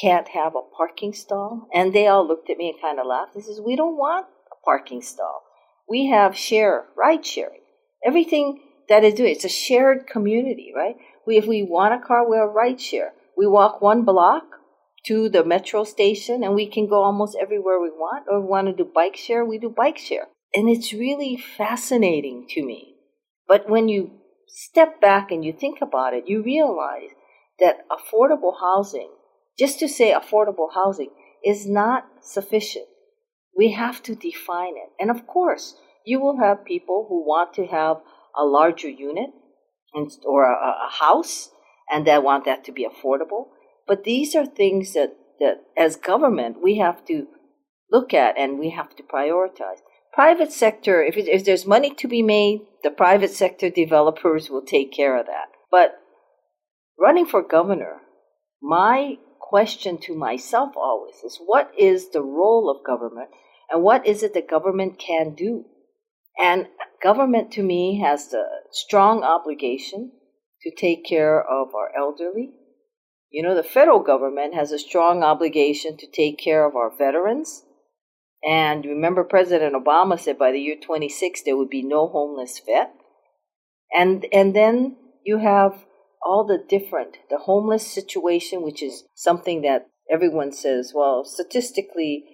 can't 0.00 0.28
have 0.28 0.54
a 0.54 0.76
parking 0.76 1.12
stall? 1.12 1.68
And 1.72 1.92
they 1.92 2.06
all 2.06 2.26
looked 2.26 2.50
at 2.50 2.58
me 2.58 2.70
and 2.70 2.80
kind 2.80 2.98
of 2.98 3.06
laughed. 3.06 3.34
They 3.34 3.40
says, 3.40 3.60
we 3.64 3.76
don't 3.76 3.96
want 3.96 4.26
a 4.52 4.64
parking 4.64 5.02
stall. 5.02 5.42
We 5.88 6.06
have 6.06 6.36
share, 6.36 6.86
ride 6.96 7.24
sharing. 7.24 7.60
Everything 8.04 8.60
that 8.88 9.04
is 9.04 9.14
doing, 9.14 9.32
it's 9.32 9.44
a 9.44 9.48
shared 9.48 10.06
community, 10.06 10.72
right? 10.74 10.96
We, 11.26 11.36
if 11.36 11.46
we 11.46 11.62
want 11.62 11.94
a 11.94 12.06
car, 12.06 12.28
we 12.28 12.36
have 12.36 12.54
ride 12.54 12.80
share. 12.80 13.12
We 13.36 13.46
walk 13.46 13.82
one 13.82 14.04
block 14.04 14.44
to 15.06 15.28
the 15.28 15.44
metro 15.44 15.84
station 15.84 16.42
and 16.42 16.54
we 16.54 16.66
can 16.66 16.86
go 16.86 17.02
almost 17.02 17.36
everywhere 17.40 17.80
we 17.80 17.90
want. 17.90 18.26
Or 18.28 18.40
we 18.40 18.46
want 18.46 18.68
to 18.68 18.72
do 18.72 18.90
bike 18.92 19.16
share, 19.16 19.44
we 19.44 19.58
do 19.58 19.68
bike 19.68 19.98
share. 19.98 20.28
And 20.54 20.68
it's 20.68 20.92
really 20.92 21.36
fascinating 21.36 22.46
to 22.50 22.64
me. 22.64 22.94
But 23.48 23.68
when 23.68 23.88
you 23.88 24.12
step 24.48 25.00
back 25.00 25.30
and 25.30 25.44
you 25.44 25.52
think 25.52 25.78
about 25.82 26.14
it, 26.14 26.24
you 26.26 26.42
realize 26.42 27.10
that 27.58 27.86
affordable 27.90 28.54
housing, 28.60 29.10
just 29.58 29.78
to 29.80 29.88
say 29.88 30.12
affordable 30.12 30.72
housing, 30.74 31.10
is 31.44 31.66
not 31.66 32.06
sufficient. 32.20 32.86
We 33.56 33.72
have 33.72 34.02
to 34.04 34.14
define 34.14 34.76
it. 34.76 34.90
And 35.00 35.10
of 35.10 35.26
course, 35.26 35.76
you 36.04 36.20
will 36.20 36.38
have 36.38 36.64
people 36.64 37.06
who 37.08 37.26
want 37.26 37.54
to 37.54 37.66
have 37.66 37.98
a 38.36 38.44
larger 38.44 38.88
unit 38.88 39.30
or 40.24 40.44
a, 40.44 40.54
a 40.54 40.90
house 41.00 41.50
and 41.90 42.06
they 42.06 42.18
want 42.18 42.44
that 42.44 42.64
to 42.64 42.72
be 42.72 42.86
affordable. 42.86 43.46
But 43.86 44.04
these 44.04 44.34
are 44.34 44.46
things 44.46 44.94
that, 44.94 45.16
that 45.40 45.62
as 45.76 45.96
government 45.96 46.62
we 46.62 46.78
have 46.78 47.04
to 47.06 47.26
look 47.90 48.12
at 48.12 48.36
and 48.36 48.58
we 48.58 48.70
have 48.70 48.96
to 48.96 49.02
prioritize. 49.02 49.78
Private 50.12 50.52
sector, 50.52 51.02
if, 51.02 51.16
it, 51.16 51.28
if 51.28 51.44
there's 51.44 51.66
money 51.66 51.90
to 51.94 52.08
be 52.08 52.22
made, 52.22 52.60
the 52.82 52.90
private 52.90 53.30
sector 53.30 53.70
developers 53.70 54.48
will 54.48 54.64
take 54.64 54.92
care 54.92 55.18
of 55.18 55.26
that. 55.26 55.48
But 55.70 55.98
running 56.98 57.26
for 57.26 57.42
governor, 57.42 58.00
my 58.62 59.18
question 59.40 59.98
to 59.98 60.14
myself 60.14 60.72
always 60.76 61.16
is 61.24 61.38
what 61.44 61.70
is 61.78 62.10
the 62.10 62.22
role 62.22 62.70
of 62.70 62.84
government 62.84 63.28
and 63.70 63.82
what 63.82 64.06
is 64.06 64.22
it 64.22 64.34
that 64.34 64.48
government 64.48 64.98
can 64.98 65.34
do? 65.34 65.64
And 66.38 66.68
government 67.02 67.50
to 67.52 67.62
me 67.62 68.00
has 68.00 68.28
the 68.28 68.44
strong 68.70 69.22
obligation 69.22 70.12
to 70.62 70.70
take 70.74 71.04
care 71.04 71.40
of 71.40 71.74
our 71.74 71.90
elderly. 71.96 72.50
You 73.30 73.42
know, 73.42 73.54
the 73.54 73.62
federal 73.62 74.00
government 74.00 74.54
has 74.54 74.72
a 74.72 74.78
strong 74.78 75.22
obligation 75.22 75.96
to 75.98 76.06
take 76.06 76.38
care 76.38 76.66
of 76.66 76.76
our 76.76 76.90
veterans. 76.96 77.62
And 78.46 78.84
remember, 78.84 79.24
President 79.24 79.74
Obama 79.74 80.18
said 80.18 80.38
by 80.38 80.52
the 80.52 80.60
year 80.60 80.76
26 80.80 81.42
there 81.42 81.56
would 81.56 81.70
be 81.70 81.82
no 81.82 82.08
homeless 82.08 82.60
vet. 82.64 82.92
And, 83.94 84.26
and 84.32 84.54
then 84.54 84.96
you 85.24 85.38
have 85.38 85.84
all 86.22 86.44
the 86.44 86.62
different, 86.68 87.16
the 87.30 87.38
homeless 87.38 87.86
situation, 87.86 88.62
which 88.62 88.82
is 88.82 89.04
something 89.14 89.62
that 89.62 89.88
everyone 90.10 90.52
says, 90.52 90.92
well, 90.94 91.24
statistically, 91.24 92.24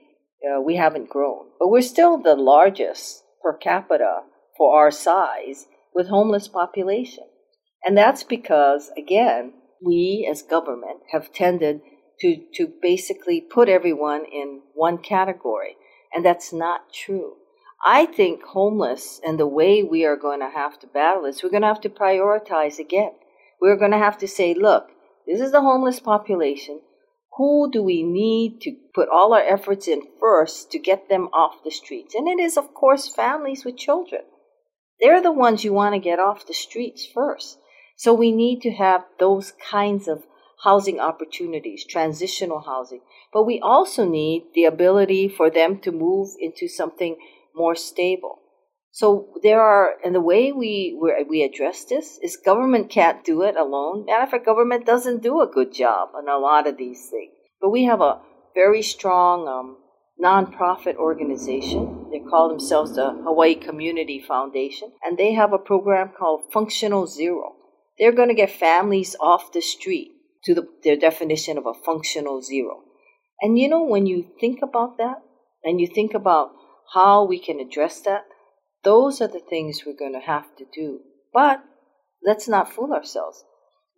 uh, 0.42 0.60
we 0.60 0.76
haven't 0.76 1.08
grown. 1.08 1.46
But 1.58 1.68
we're 1.68 1.82
still 1.82 2.18
the 2.18 2.34
largest 2.34 3.21
per 3.42 3.56
capita 3.56 4.20
for 4.56 4.76
our 4.76 4.90
size 4.90 5.66
with 5.94 6.08
homeless 6.08 6.48
population. 6.48 7.24
And 7.84 7.96
that's 7.96 8.22
because, 8.22 8.90
again, 8.96 9.54
we 9.84 10.28
as 10.30 10.42
government 10.42 11.00
have 11.10 11.32
tended 11.32 11.80
to, 12.20 12.36
to 12.54 12.68
basically 12.80 13.40
put 13.40 13.68
everyone 13.68 14.24
in 14.32 14.62
one 14.74 14.98
category. 14.98 15.76
And 16.14 16.24
that's 16.24 16.52
not 16.52 16.92
true. 16.92 17.34
I 17.84 18.06
think 18.06 18.44
homeless 18.44 19.20
and 19.26 19.40
the 19.40 19.46
way 19.46 19.82
we 19.82 20.04
are 20.04 20.16
going 20.16 20.40
to 20.40 20.50
have 20.50 20.78
to 20.80 20.86
battle 20.86 21.24
this, 21.24 21.42
we're 21.42 21.50
going 21.50 21.62
to 21.62 21.68
have 21.68 21.80
to 21.80 21.88
prioritize 21.88 22.78
again. 22.78 23.12
We're 23.60 23.76
going 23.76 23.90
to 23.90 23.98
have 23.98 24.18
to 24.18 24.28
say, 24.28 24.54
look, 24.54 24.88
this 25.26 25.40
is 25.40 25.50
the 25.50 25.62
homeless 25.62 25.98
population. 25.98 26.80
Who 27.38 27.70
do 27.72 27.82
we 27.82 28.02
need 28.02 28.60
to 28.62 28.76
put 28.94 29.08
all 29.08 29.32
our 29.32 29.40
efforts 29.40 29.88
in 29.88 30.02
first 30.20 30.70
to 30.72 30.78
get 30.78 31.08
them 31.08 31.28
off 31.32 31.64
the 31.64 31.70
streets? 31.70 32.14
And 32.14 32.28
it 32.28 32.38
is, 32.38 32.58
of 32.58 32.74
course, 32.74 33.08
families 33.08 33.64
with 33.64 33.78
children. 33.78 34.22
They're 35.00 35.22
the 35.22 35.32
ones 35.32 35.64
you 35.64 35.72
want 35.72 35.94
to 35.94 35.98
get 35.98 36.18
off 36.18 36.46
the 36.46 36.54
streets 36.54 37.06
first. 37.06 37.58
So 37.96 38.12
we 38.12 38.32
need 38.32 38.60
to 38.62 38.70
have 38.72 39.04
those 39.18 39.52
kinds 39.70 40.08
of 40.08 40.24
housing 40.62 41.00
opportunities, 41.00 41.84
transitional 41.84 42.60
housing. 42.60 43.00
But 43.32 43.44
we 43.44 43.60
also 43.60 44.04
need 44.04 44.44
the 44.54 44.64
ability 44.64 45.28
for 45.28 45.50
them 45.50 45.80
to 45.80 45.90
move 45.90 46.30
into 46.38 46.68
something 46.68 47.16
more 47.54 47.74
stable. 47.74 48.41
So 48.92 49.28
there 49.42 49.60
are, 49.60 49.94
and 50.04 50.14
the 50.14 50.20
way 50.20 50.52
we 50.52 50.96
we 51.28 51.42
address 51.42 51.84
this 51.86 52.18
is 52.22 52.36
government 52.36 52.90
can't 52.90 53.24
do 53.24 53.42
it 53.42 53.56
alone. 53.56 54.04
Matter 54.04 54.24
of 54.24 54.30
fact, 54.30 54.44
government 54.44 54.84
doesn't 54.84 55.22
do 55.22 55.40
a 55.40 55.46
good 55.46 55.72
job 55.72 56.10
on 56.14 56.28
a 56.28 56.38
lot 56.38 56.66
of 56.66 56.76
these 56.76 57.08
things. 57.10 57.32
But 57.60 57.70
we 57.70 57.84
have 57.84 58.02
a 58.02 58.20
very 58.54 58.82
strong 58.82 59.48
um, 59.48 59.78
nonprofit 60.22 60.96
organization. 60.96 62.06
They 62.12 62.20
call 62.20 62.48
themselves 62.48 62.94
the 62.94 63.10
Hawaii 63.10 63.54
Community 63.54 64.20
Foundation, 64.20 64.92
and 65.02 65.16
they 65.16 65.32
have 65.32 65.54
a 65.54 65.58
program 65.58 66.10
called 66.16 66.52
Functional 66.52 67.06
Zero. 67.06 67.54
They're 67.98 68.12
going 68.12 68.28
to 68.28 68.34
get 68.34 68.50
families 68.50 69.16
off 69.20 69.52
the 69.52 69.62
street 69.62 70.12
to 70.44 70.54
the, 70.54 70.68
their 70.84 70.96
definition 70.96 71.56
of 71.56 71.66
a 71.66 71.74
functional 71.74 72.42
zero. 72.42 72.82
And 73.40 73.58
you 73.58 73.68
know, 73.68 73.82
when 73.82 74.06
you 74.06 74.26
think 74.40 74.60
about 74.62 74.98
that, 74.98 75.22
and 75.64 75.80
you 75.80 75.86
think 75.86 76.14
about 76.14 76.50
how 76.94 77.24
we 77.24 77.38
can 77.38 77.60
address 77.60 78.00
that, 78.02 78.24
those 78.84 79.20
are 79.20 79.28
the 79.28 79.40
things 79.40 79.82
we're 79.86 79.96
going 79.96 80.12
to 80.12 80.26
have 80.26 80.54
to 80.56 80.64
do. 80.72 81.00
But 81.32 81.62
let's 82.24 82.48
not 82.48 82.72
fool 82.72 82.92
ourselves. 82.92 83.44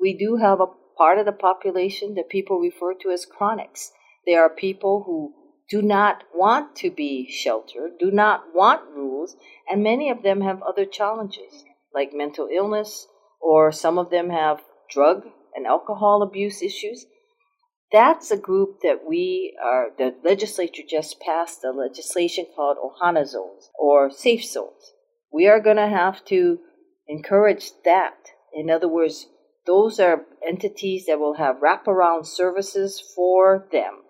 We 0.00 0.16
do 0.16 0.36
have 0.36 0.60
a 0.60 0.66
part 0.96 1.18
of 1.18 1.26
the 1.26 1.32
population 1.32 2.14
that 2.14 2.28
people 2.28 2.58
refer 2.58 2.94
to 2.94 3.10
as 3.10 3.26
chronics. 3.26 3.92
They 4.26 4.34
are 4.34 4.50
people 4.50 5.04
who 5.06 5.34
do 5.68 5.82
not 5.82 6.24
want 6.34 6.76
to 6.76 6.90
be 6.90 7.30
sheltered, 7.30 7.92
do 7.98 8.10
not 8.10 8.54
want 8.54 8.82
rules, 8.94 9.36
and 9.68 9.82
many 9.82 10.10
of 10.10 10.22
them 10.22 10.42
have 10.42 10.62
other 10.62 10.84
challenges 10.84 11.64
like 11.94 12.12
mental 12.12 12.48
illness, 12.52 13.06
or 13.40 13.72
some 13.72 13.98
of 13.98 14.10
them 14.10 14.30
have 14.30 14.60
drug 14.90 15.26
and 15.54 15.66
alcohol 15.66 16.22
abuse 16.22 16.62
issues. 16.62 17.06
That's 17.92 18.30
a 18.30 18.36
group 18.36 18.80
that 18.82 19.00
we 19.06 19.56
are, 19.62 19.88
the 19.96 20.14
legislature 20.24 20.82
just 20.88 21.20
passed 21.20 21.62
a 21.64 21.70
legislation 21.70 22.46
called 22.54 22.76
Ohana 22.78 23.26
Zones 23.26 23.70
or 23.78 24.10
Safe 24.10 24.44
Zones. 24.44 24.92
We 25.32 25.46
are 25.46 25.60
going 25.60 25.76
to 25.76 25.88
have 25.88 26.24
to 26.26 26.58
encourage 27.08 27.70
that. 27.84 28.30
In 28.52 28.70
other 28.70 28.88
words, 28.88 29.26
those 29.66 29.98
are 30.00 30.26
entities 30.46 31.06
that 31.06 31.18
will 31.18 31.34
have 31.34 31.56
wraparound 31.56 32.26
services 32.26 33.02
for 33.14 33.68
them 33.72 34.02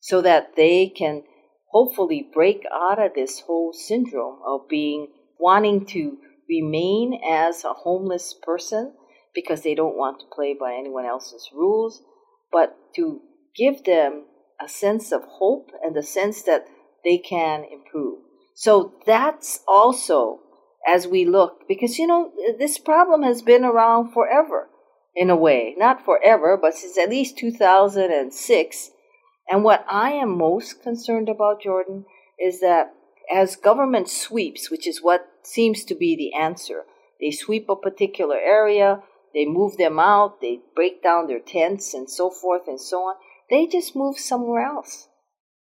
so 0.00 0.22
that 0.22 0.56
they 0.56 0.86
can 0.88 1.22
hopefully 1.70 2.28
break 2.32 2.64
out 2.72 2.98
of 2.98 3.14
this 3.14 3.40
whole 3.40 3.72
syndrome 3.72 4.38
of 4.46 4.68
being 4.68 5.08
wanting 5.38 5.84
to 5.86 6.18
remain 6.48 7.20
as 7.28 7.64
a 7.64 7.72
homeless 7.72 8.34
person 8.42 8.94
because 9.34 9.62
they 9.62 9.74
don't 9.74 9.96
want 9.96 10.20
to 10.20 10.26
play 10.34 10.54
by 10.58 10.74
anyone 10.74 11.04
else's 11.04 11.50
rules 11.52 12.02
but 12.54 12.78
to 12.94 13.20
give 13.56 13.82
them 13.84 14.26
a 14.64 14.68
sense 14.68 15.10
of 15.10 15.24
hope 15.24 15.72
and 15.82 15.96
the 15.96 16.02
sense 16.02 16.42
that 16.42 16.66
they 17.04 17.18
can 17.18 17.64
improve. 17.64 18.20
So 18.54 18.94
that's 19.04 19.60
also 19.66 20.40
as 20.86 21.08
we 21.08 21.24
look, 21.24 21.66
because 21.66 21.98
you 21.98 22.06
know, 22.06 22.30
this 22.58 22.78
problem 22.78 23.24
has 23.24 23.42
been 23.42 23.64
around 23.64 24.12
forever 24.12 24.68
in 25.16 25.30
a 25.30 25.36
way. 25.36 25.74
Not 25.76 26.04
forever, 26.04 26.56
but 26.60 26.74
since 26.74 26.96
at 26.96 27.10
least 27.10 27.38
2006. 27.38 28.90
And 29.50 29.64
what 29.64 29.84
I 29.90 30.12
am 30.12 30.38
most 30.38 30.82
concerned 30.82 31.28
about, 31.28 31.62
Jordan, 31.62 32.04
is 32.38 32.60
that 32.60 32.94
as 33.32 33.56
government 33.56 34.08
sweeps, 34.08 34.70
which 34.70 34.86
is 34.86 35.02
what 35.02 35.26
seems 35.42 35.84
to 35.84 35.94
be 35.94 36.14
the 36.14 36.38
answer, 36.38 36.84
they 37.20 37.30
sweep 37.30 37.68
a 37.68 37.76
particular 37.76 38.36
area, 38.36 39.02
they 39.34 39.44
move 39.44 39.76
them 39.76 39.98
out, 39.98 40.40
they 40.40 40.60
break 40.74 41.02
down 41.02 41.26
their 41.26 41.40
tents 41.40 41.92
and 41.92 42.08
so 42.08 42.30
forth 42.30 42.62
and 42.66 42.80
so 42.80 42.98
on. 42.98 43.16
They 43.50 43.66
just 43.66 43.96
move 43.96 44.18
somewhere 44.18 44.64
else. 44.64 45.08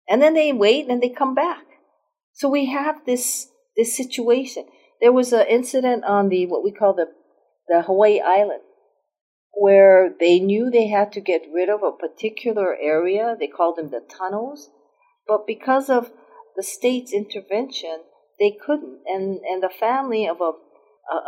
And 0.09 0.21
then 0.21 0.33
they 0.33 0.51
wait 0.51 0.87
and 0.89 1.01
they 1.01 1.09
come 1.09 1.35
back. 1.35 1.63
So 2.33 2.49
we 2.49 2.65
have 2.67 3.05
this 3.05 3.49
this 3.77 3.95
situation. 3.95 4.65
There 4.99 5.13
was 5.13 5.31
an 5.31 5.45
incident 5.47 6.03
on 6.03 6.29
the 6.29 6.45
what 6.47 6.63
we 6.63 6.71
call 6.71 6.93
the 6.93 7.07
the 7.67 7.83
Hawaii 7.83 8.19
island 8.19 8.61
where 9.53 10.13
they 10.19 10.39
knew 10.39 10.69
they 10.69 10.87
had 10.87 11.11
to 11.11 11.21
get 11.21 11.41
rid 11.53 11.69
of 11.69 11.83
a 11.83 11.91
particular 11.91 12.75
area. 12.81 13.35
They 13.37 13.47
called 13.47 13.77
them 13.77 13.89
the 13.89 14.01
tunnels. 14.17 14.69
But 15.27 15.45
because 15.45 15.89
of 15.89 16.11
the 16.55 16.63
state's 16.63 17.13
intervention, 17.13 18.03
they 18.39 18.51
couldn't. 18.65 19.01
And, 19.05 19.39
and 19.39 19.61
the 19.61 19.69
family 19.69 20.27
of 20.27 20.37
a, 20.41 20.53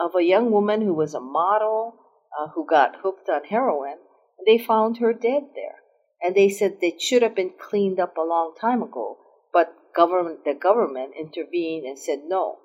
of 0.01 0.15
a 0.17 0.23
young 0.23 0.51
woman 0.51 0.81
who 0.81 0.93
was 0.93 1.13
a 1.13 1.19
model 1.19 1.95
uh, 2.39 2.49
who 2.55 2.65
got 2.65 2.97
hooked 3.03 3.29
on 3.29 3.43
heroin, 3.45 3.97
they 4.45 4.57
found 4.57 4.97
her 4.97 5.13
dead 5.13 5.43
there. 5.55 5.75
And 6.21 6.35
they 6.35 6.49
said 6.49 6.77
it 6.81 7.01
should 7.01 7.23
have 7.23 7.35
been 7.35 7.53
cleaned 7.59 7.99
up 7.99 8.17
a 8.17 8.21
long 8.21 8.53
time 8.59 8.83
ago, 8.83 9.17
but 9.51 9.73
government, 9.95 10.45
the 10.45 10.53
government 10.53 11.13
intervened 11.19 11.85
and 11.85 11.97
said 11.97 12.19
no. 12.25 12.59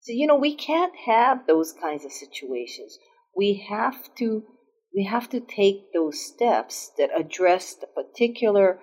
So, 0.00 0.12
you 0.12 0.26
know, 0.26 0.36
we 0.36 0.54
can't 0.54 0.94
have 1.06 1.46
those 1.46 1.72
kinds 1.72 2.04
of 2.04 2.12
situations. 2.12 2.98
We 3.36 3.66
have 3.68 4.14
to, 4.16 4.44
we 4.94 5.04
have 5.04 5.28
to 5.30 5.40
take 5.40 5.92
those 5.92 6.24
steps 6.24 6.92
that 6.98 7.10
address 7.16 7.74
the 7.74 7.86
particular 7.86 8.80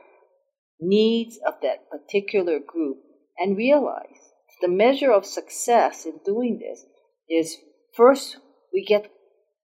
needs 0.80 1.40
of 1.46 1.56
that 1.62 1.90
particular 1.90 2.60
group 2.60 2.98
and 3.38 3.58
realize 3.58 4.34
the 4.62 4.68
measure 4.68 5.12
of 5.12 5.26
success 5.26 6.06
in 6.06 6.20
doing 6.26 6.60
this 6.60 6.86
is 7.30 7.58
first 7.96 8.38
we 8.74 8.84
get 8.84 9.12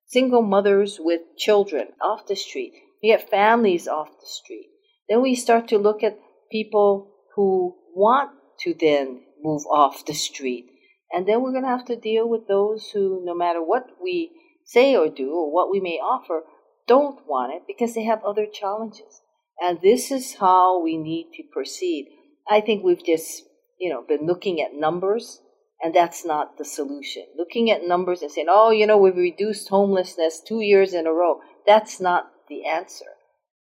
single 0.06 0.42
mothers 0.42 0.98
with 1.00 1.22
children 1.38 1.88
off 2.02 2.28
the 2.28 2.36
street. 2.36 2.74
We 3.02 3.10
get 3.10 3.30
families 3.30 3.88
off 3.88 4.10
the 4.20 4.28
street. 4.28 4.70
Then 5.10 5.22
we 5.22 5.36
start 5.36 5.68
to 5.70 5.78
look 5.78 6.04
at 6.04 6.20
people 6.52 7.12
who 7.36 7.76
want 7.94 8.32
to 8.62 8.74
then 8.74 9.22
move 9.42 9.64
off 9.68 10.06
the 10.06 10.14
street. 10.14 10.66
And 11.12 11.28
then 11.28 11.42
we're 11.42 11.52
going 11.52 11.64
to 11.64 11.70
have 11.70 11.86
to 11.86 11.96
deal 11.96 12.28
with 12.28 12.48
those 12.48 12.90
who, 12.90 13.22
no 13.24 13.36
matter 13.36 13.62
what 13.62 13.88
we 14.02 14.32
say 14.64 14.96
or 14.96 15.10
do 15.10 15.32
or 15.32 15.54
what 15.54 15.72
we 15.72 15.80
may 15.80 16.00
offer, 16.00 16.42
don't 16.88 17.28
want 17.28 17.54
it 17.54 17.64
because 17.68 17.94
they 17.94 18.04
have 18.04 18.24
other 18.24 18.46
challenges. 18.52 19.22
And 19.60 19.80
this 19.82 20.12
is 20.12 20.36
how 20.36 20.82
we 20.82 20.98
need 20.98 21.32
to 21.36 21.44
proceed. 21.54 22.10
I 22.50 22.62
think 22.62 22.84
we've 22.84 23.04
just, 23.04 23.44
you 23.80 23.90
know, 23.90 24.04
been 24.08 24.26
looking 24.26 24.62
at 24.62 24.74
numbers 24.74 25.42
and 25.86 25.94
that's 25.94 26.26
not 26.26 26.58
the 26.58 26.66
solution. 26.66 27.28
Looking 27.38 27.70
at 27.70 27.88
numbers 27.88 28.24
and 28.24 28.32
saying, 28.32 28.48
oh, 28.50 28.72
you 28.72 28.88
know, 28.88 28.98
we've 28.98 29.16
reduced 29.16 29.70
homelessness 29.70 30.42
two 30.42 30.62
years 30.62 30.96
in 30.96 31.06
a 31.06 31.12
row, 31.12 31.42
that's 31.68 32.02
not 32.02 32.32
the 32.50 32.66
answer. 32.66 33.06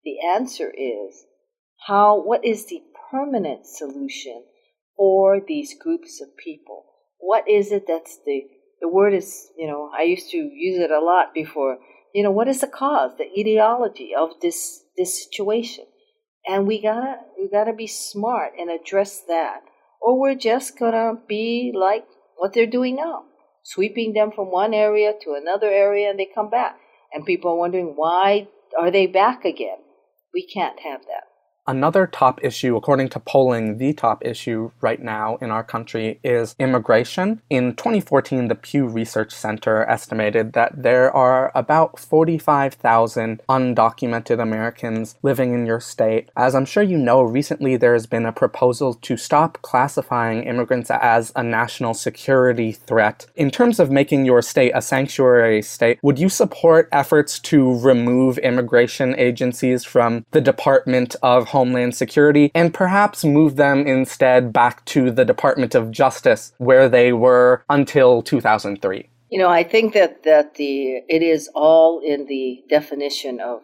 The 0.06 0.18
answer 0.24 0.70
is 0.70 1.26
how, 1.88 2.22
what 2.22 2.46
is 2.46 2.68
the 2.68 2.84
permanent 3.10 3.66
solution 3.66 4.44
for 4.96 5.40
these 5.48 5.74
groups 5.82 6.22
of 6.22 6.38
people? 6.38 6.86
What 7.18 7.50
is 7.50 7.72
it 7.72 7.86
that's 7.88 8.20
the, 8.24 8.42
the 8.82 8.88
word 8.88 9.16
is, 9.16 9.48
you 9.58 9.66
know, 9.66 9.90
I 9.92 10.04
used 10.04 10.30
to 10.30 10.38
use 10.38 10.80
it 10.80 10.92
a 10.92 11.04
lot 11.04 11.34
before. 11.34 11.80
You 12.14 12.22
know, 12.22 12.32
what 12.32 12.48
is 12.48 12.62
the 12.62 12.68
cause, 12.68 13.14
the 13.18 13.32
etiology 13.36 14.12
of 14.16 14.30
this, 14.44 14.84
this 14.96 15.24
situation? 15.24 15.86
And 16.48 16.68
we 16.68 16.84
gotta, 16.84 17.16
we 17.36 17.50
gotta 17.50 17.74
be 17.74 17.88
smart 17.88 18.52
and 18.60 18.70
address 18.70 19.24
that 19.28 19.62
or 20.02 20.20
we're 20.20 20.36
just 20.36 20.78
gonna 20.78 21.14
be 21.28 21.72
like 21.74 22.06
what 22.38 22.54
they're 22.54 22.66
doing 22.66 22.96
now, 22.96 23.24
sweeping 23.64 24.14
them 24.14 24.32
from 24.32 24.52
one 24.52 24.74
area 24.74 25.14
to 25.24 25.34
another 25.34 25.68
area 25.68 26.10
and 26.10 26.20
they 26.20 26.28
come 26.34 26.50
back. 26.50 26.78
And 27.14 27.26
people 27.26 27.52
are 27.52 27.58
wondering 27.58 27.94
why 27.96 28.48
are 28.80 28.92
they 28.92 29.06
back 29.06 29.46
again? 29.46 29.78
We 30.34 30.46
can't 30.46 30.80
have 30.80 31.02
that. 31.02 31.31
Another 31.72 32.06
top 32.06 32.44
issue, 32.44 32.76
according 32.76 33.08
to 33.08 33.20
polling, 33.22 33.78
the 33.78 33.94
top 33.94 34.26
issue 34.26 34.72
right 34.82 35.02
now 35.02 35.38
in 35.38 35.52
our 35.52 35.64
country 35.64 36.20
is 36.22 36.54
immigration. 36.60 37.42
In 37.50 37.78
2014, 37.78 38.50
the 38.50 38.56
Pew 38.56 38.86
Research 38.86 39.32
Center 39.32 39.86
estimated 39.86 40.52
that 40.52 40.74
there 40.84 41.10
are 41.16 41.50
about 41.56 41.98
45,000 41.98 43.42
undocumented 43.48 44.42
Americans 44.42 45.16
living 45.24 45.54
in 45.54 45.66
your 45.66 45.80
state. 45.80 46.28
As 46.36 46.56
I'm 46.56 46.66
sure 46.66 46.84
you 46.84 46.98
know, 46.98 47.22
recently 47.22 47.78
there 47.78 47.94
has 47.94 48.06
been 48.06 48.26
a 48.26 48.34
proposal 48.34 48.94
to 48.96 49.16
stop 49.16 49.62
classifying 49.62 50.44
immigrants 50.44 50.92
as 50.92 51.32
a 51.38 51.42
national 51.42 51.94
security 51.94 52.74
threat. 52.74 53.28
In 53.38 53.50
terms 53.50 53.80
of 53.80 53.90
making 53.90 54.26
your 54.26 54.42
state 54.42 54.74
a 54.76 54.82
sanctuary 54.82 55.62
state, 55.62 56.00
would 56.02 56.20
you 56.20 56.28
support 56.28 56.90
efforts 56.92 57.40
to 57.40 57.80
remove 57.80 58.38
immigration 58.40 59.16
agencies 59.18 59.86
from 59.86 60.26
the 60.32 60.42
Department 60.42 61.16
of 61.24 61.48
Homeland 61.62 61.95
Security 61.95 62.52
and 62.56 62.74
perhaps 62.74 63.24
move 63.24 63.56
them 63.56 63.86
instead 63.86 64.52
back 64.52 64.84
to 64.86 65.12
the 65.12 65.24
Department 65.24 65.76
of 65.76 65.91
Justice 65.91 66.54
where 66.58 66.89
they 66.89 67.13
were 67.13 67.63
until 67.69 68.24
2003. 68.24 69.08
You 69.30 69.39
know, 69.39 69.47
I 69.47 69.63
think 69.63 69.93
that, 69.93 70.24
that 70.24 70.56
the 70.56 71.04
it 71.08 71.21
is 71.21 71.50
all 71.54 72.02
in 72.04 72.26
the 72.26 72.63
definition 72.67 73.39
of 73.39 73.62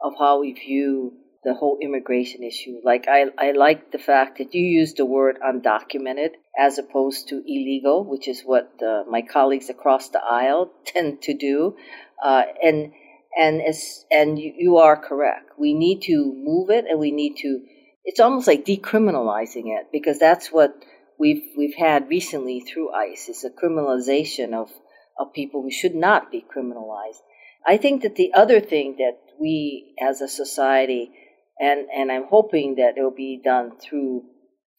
of 0.00 0.12
how 0.18 0.40
we 0.40 0.52
view 0.52 1.14
the 1.42 1.54
whole 1.54 1.78
immigration 1.80 2.42
issue. 2.42 2.76
Like 2.84 3.06
I, 3.08 3.20
I 3.38 3.52
like 3.52 3.92
the 3.92 3.98
fact 3.98 4.36
that 4.38 4.54
you 4.54 4.62
used 4.62 4.98
the 4.98 5.06
word 5.06 5.38
undocumented 5.40 6.32
as 6.58 6.78
opposed 6.78 7.28
to 7.28 7.42
illegal, 7.46 8.04
which 8.04 8.28
is 8.28 8.42
what 8.42 8.70
uh, 8.86 9.04
my 9.08 9.22
colleagues 9.22 9.70
across 9.70 10.10
the 10.10 10.20
aisle 10.22 10.70
tend 10.84 11.22
to 11.22 11.34
do. 11.34 11.76
Uh, 12.22 12.42
and 12.62 12.92
and 13.38 13.62
as, 13.62 14.04
and 14.10 14.38
you, 14.38 14.78
are 14.78 14.96
correct. 14.96 15.52
We 15.56 15.72
need 15.72 16.02
to 16.02 16.34
move 16.36 16.70
it, 16.70 16.86
and 16.90 16.98
we 16.98 17.12
need 17.12 17.36
to. 17.42 17.60
It's 18.04 18.20
almost 18.20 18.48
like 18.48 18.64
decriminalizing 18.64 19.66
it 19.66 19.86
because 19.92 20.18
that's 20.18 20.48
what 20.48 20.74
we've 21.18 21.44
we've 21.56 21.76
had 21.76 22.08
recently 22.08 22.60
through 22.60 22.92
ICE. 22.92 23.44
A 23.44 23.50
criminalization 23.50 24.54
of 24.54 24.70
of 25.18 25.32
people 25.32 25.62
who 25.62 25.70
should 25.70 25.94
not 25.94 26.32
be 26.32 26.44
criminalized. 26.54 27.22
I 27.66 27.76
think 27.76 28.02
that 28.02 28.16
the 28.16 28.32
other 28.34 28.60
thing 28.60 28.96
that 28.98 29.18
we 29.40 29.94
as 30.00 30.20
a 30.20 30.28
society, 30.28 31.12
and 31.60 31.86
and 31.94 32.10
I'm 32.10 32.26
hoping 32.28 32.74
that 32.74 32.94
it 32.96 33.02
will 33.02 33.14
be 33.14 33.40
done 33.42 33.78
through 33.78 34.24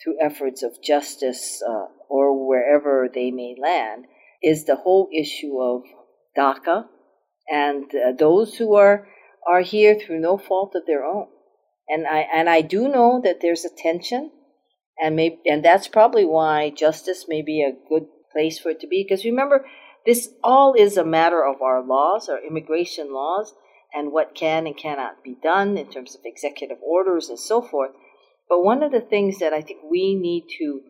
through 0.04 0.18
efforts 0.22 0.64
of 0.64 0.82
justice 0.84 1.62
uh, 1.66 1.86
or 2.10 2.48
wherever 2.48 3.08
they 3.14 3.32
may 3.32 3.56
land, 3.58 4.06
is 4.44 4.66
the 4.66 4.76
whole 4.76 5.08
issue 5.14 5.62
of 5.62 5.84
DACA 6.38 6.86
and 7.50 7.86
uh, 7.96 8.12
those 8.18 8.56
who 8.56 8.76
are 8.76 9.08
are 9.48 9.62
here 9.62 9.98
through 9.98 10.20
no 10.20 10.38
fault 10.38 10.76
of 10.76 10.86
their 10.86 11.04
own. 11.04 11.28
And 11.88 12.06
I 12.06 12.20
and 12.34 12.50
I 12.50 12.62
do 12.62 12.88
know 12.88 13.20
that 13.24 13.42
there's 13.42 13.66
a 13.66 13.76
tension, 13.76 14.32
and 15.02 15.16
maybe 15.16 15.40
and 15.46 15.64
that's 15.64 15.88
probably 15.88 16.26
why 16.26 16.70
justice 16.70 17.26
may 17.28 17.42
be 17.42 17.64
a 17.64 17.90
good 17.90 18.08
place 18.32 18.60
for 18.60 18.70
it 18.70 18.80
to 18.82 18.88
be. 18.88 19.04
Because 19.04 19.26
remember, 19.26 19.66
this 20.06 20.30
all 20.44 20.74
is 20.78 20.98
a 20.98 21.06
matter 21.06 21.44
of 21.44 21.62
our 21.62 21.84
laws, 21.84 22.30
our 22.30 22.40
immigration 22.46 23.12
laws, 23.12 23.54
and 23.94 24.12
what 24.12 24.36
can 24.36 24.68
and 24.68 24.78
cannot 24.78 25.24
be 25.24 25.36
done 25.42 25.78
in 25.78 25.90
terms 25.90 26.16
of 26.16 26.22
executive 26.26 26.78
orders 26.84 27.30
and 27.30 27.40
so 27.40 27.62
forth. 27.62 27.92
But 28.48 28.64
one 28.64 28.84
of 28.84 28.92
the 28.92 29.02
things 29.02 29.40
that 29.40 29.54
I 29.54 29.62
think 29.62 29.80
we 29.90 30.16
need 30.16 30.46
to 30.60 30.82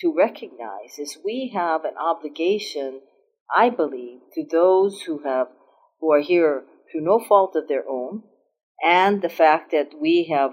to 0.00 0.14
recognize 0.14 0.98
is 0.98 1.18
we 1.24 1.52
have 1.54 1.84
an 1.84 1.94
obligation, 1.96 3.00
I 3.56 3.70
believe, 3.70 4.20
to 4.34 4.44
those 4.50 5.02
who 5.02 5.22
have 5.22 5.48
who 6.02 6.12
are 6.12 6.20
here 6.20 6.64
through 6.90 7.00
no 7.00 7.20
fault 7.20 7.56
of 7.56 7.68
their 7.68 7.88
own, 7.88 8.24
and 8.84 9.22
the 9.22 9.28
fact 9.28 9.70
that 9.70 9.92
we 9.98 10.24
have, 10.24 10.50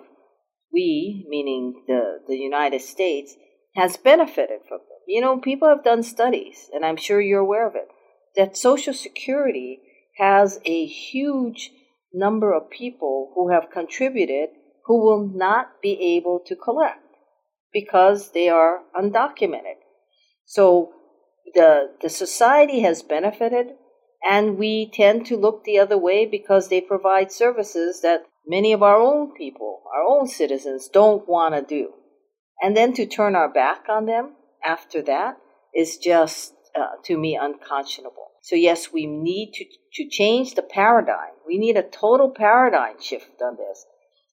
we, 0.71 1.25
meaning 1.27 1.83
the, 1.87 2.19
the 2.27 2.37
United 2.37 2.81
States, 2.81 3.35
has 3.75 3.97
benefited 3.97 4.59
from 4.67 4.77
them. 4.77 4.99
You 5.07 5.21
know, 5.21 5.39
people 5.39 5.67
have 5.67 5.83
done 5.83 6.03
studies, 6.03 6.69
and 6.71 6.85
I'm 6.85 6.97
sure 6.97 7.19
you're 7.19 7.39
aware 7.39 7.67
of 7.67 7.75
it, 7.75 7.87
that 8.35 8.55
Social 8.55 8.93
Security 8.93 9.79
has 10.17 10.59
a 10.65 10.85
huge 10.85 11.71
number 12.13 12.53
of 12.53 12.69
people 12.69 13.31
who 13.33 13.49
have 13.51 13.71
contributed 13.73 14.49
who 14.85 15.03
will 15.03 15.27
not 15.27 15.81
be 15.81 16.15
able 16.17 16.41
to 16.45 16.55
collect 16.55 17.03
because 17.73 18.31
they 18.31 18.49
are 18.49 18.81
undocumented. 18.95 19.77
So 20.45 20.91
the, 21.53 21.91
the 22.01 22.09
society 22.09 22.81
has 22.81 23.03
benefited 23.03 23.73
and 24.27 24.57
we 24.57 24.89
tend 24.91 25.25
to 25.27 25.37
look 25.37 25.63
the 25.63 25.79
other 25.79 25.97
way 25.97 26.25
because 26.25 26.67
they 26.67 26.81
provide 26.81 27.31
services 27.31 28.01
that 28.01 28.25
many 28.45 28.73
of 28.73 28.83
our 28.83 28.97
own 28.97 29.33
people, 29.33 29.83
our 29.95 30.03
own 30.03 30.27
citizens, 30.27 30.89
don't 30.89 31.27
want 31.27 31.55
to 31.55 31.61
do. 31.61 31.93
And 32.61 32.75
then 32.75 32.93
to 32.93 33.05
turn 33.05 33.35
our 33.35 33.51
back 33.51 33.85
on 33.89 34.05
them 34.05 34.33
after 34.63 35.01
that 35.03 35.37
is 35.73 35.97
just, 35.97 36.53
uh, 36.75 36.97
to 37.05 37.17
me, 37.17 37.37
unconscionable. 37.37 38.27
So, 38.41 38.55
yes, 38.55 38.91
we 38.91 39.05
need 39.05 39.53
to, 39.53 39.65
to 39.93 40.09
change 40.09 40.55
the 40.55 40.63
paradigm. 40.63 41.33
We 41.47 41.57
need 41.57 41.77
a 41.77 41.83
total 41.83 42.29
paradigm 42.29 43.01
shift 43.01 43.41
on 43.41 43.55
this. 43.55 43.85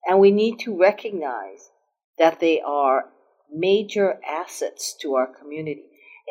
And 0.08 0.18
we 0.20 0.30
need 0.30 0.58
to 0.60 0.76
recognize 0.76 1.70
that 2.18 2.40
they 2.40 2.60
are 2.60 3.06
major 3.52 4.18
assets 4.28 4.96
to 5.02 5.14
our 5.14 5.26
community. 5.26 5.84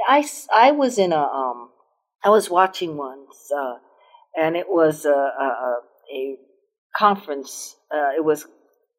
I, 0.07 0.27
I 0.53 0.71
was 0.71 0.97
in 0.97 1.13
a, 1.13 1.21
um, 1.21 1.69
I 2.25 2.29
was 2.29 2.49
watching 2.49 2.97
once, 2.97 3.51
uh, 3.55 3.75
and 4.35 4.55
it 4.55 4.65
was 4.67 5.05
a, 5.05 5.09
a, 5.11 5.75
a 6.11 6.37
conference. 6.97 7.75
Uh, 7.93 8.17
it 8.17 8.25
was 8.25 8.47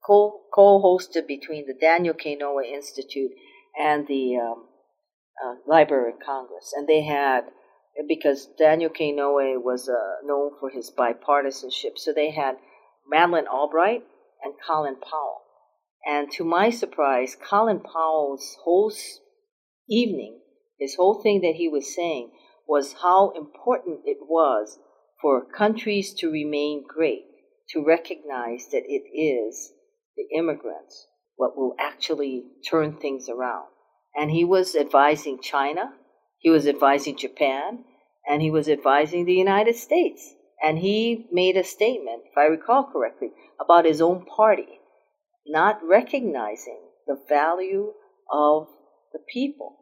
co 0.07 0.43
hosted 0.57 1.27
between 1.27 1.67
the 1.67 1.75
Daniel 1.75 2.15
K. 2.15 2.39
Inouye 2.39 2.73
Institute 2.73 3.33
and 3.77 4.07
the 4.07 4.37
um, 4.37 4.69
uh, 5.45 5.55
Library 5.67 6.13
of 6.13 6.21
Congress, 6.25 6.73
and 6.77 6.87
they 6.87 7.03
had 7.03 7.47
because 8.09 8.49
Daniel 8.57 8.91
K. 8.91 9.13
Inouye 9.13 9.61
was 9.61 9.89
uh, 9.89 10.25
known 10.25 10.53
for 10.61 10.71
his 10.71 10.93
bipartisanship, 10.97 11.97
so 11.97 12.13
they 12.13 12.31
had 12.31 12.55
Madeleine 13.11 13.49
Albright 13.49 14.05
and 14.45 14.55
Colin 14.65 14.99
Powell. 15.03 15.43
And 16.07 16.31
to 16.35 16.45
my 16.45 16.71
surprise, 16.71 17.37
Colin 17.37 17.81
Powell's 17.81 18.57
whole 18.63 18.93
evening, 19.91 20.39
his 20.79 20.95
whole 20.95 21.21
thing 21.21 21.41
that 21.41 21.57
he 21.57 21.69
was 21.69 21.93
saying 21.93 22.31
was 22.67 22.95
how 23.03 23.31
important 23.31 24.01
it 24.05 24.19
was 24.21 24.79
for 25.21 25.45
countries 25.45 26.13
to 26.15 26.31
remain 26.31 26.85
great, 26.87 27.25
to 27.71 27.85
recognize 27.85 28.69
that 28.73 28.85
it 28.87 29.05
is 29.17 29.73
the 30.17 30.27
immigrants 30.37 31.07
what 31.37 31.57
will 31.57 31.75
actually 31.79 32.45
turn 32.69 32.97
things 32.97 33.29
around. 33.29 33.67
And 34.15 34.31
he 34.31 34.45
was 34.45 34.75
advising 34.75 35.41
China, 35.43 35.93
he 36.39 36.51
was 36.51 36.67
advising 36.67 37.17
Japan, 37.17 37.85
and 38.29 38.43
he 38.43 38.51
was 38.51 38.69
advising 38.69 39.25
the 39.25 39.35
United 39.35 39.77
States. 39.77 40.35
And 40.63 40.79
he 40.79 41.27
made 41.31 41.57
a 41.57 41.65
statement, 41.65 42.23
if 42.31 42.39
I 42.39 42.45
recall 42.45 42.89
correctly, 42.91 43.31
about 43.61 43.85
his 43.85 44.01
own 44.01 44.25
party 44.25 44.81
not 45.47 45.79
recognizing 45.85 46.81
the 47.07 47.19
value 47.29 47.93
of 48.31 48.67
the 49.13 49.21
people 49.33 49.77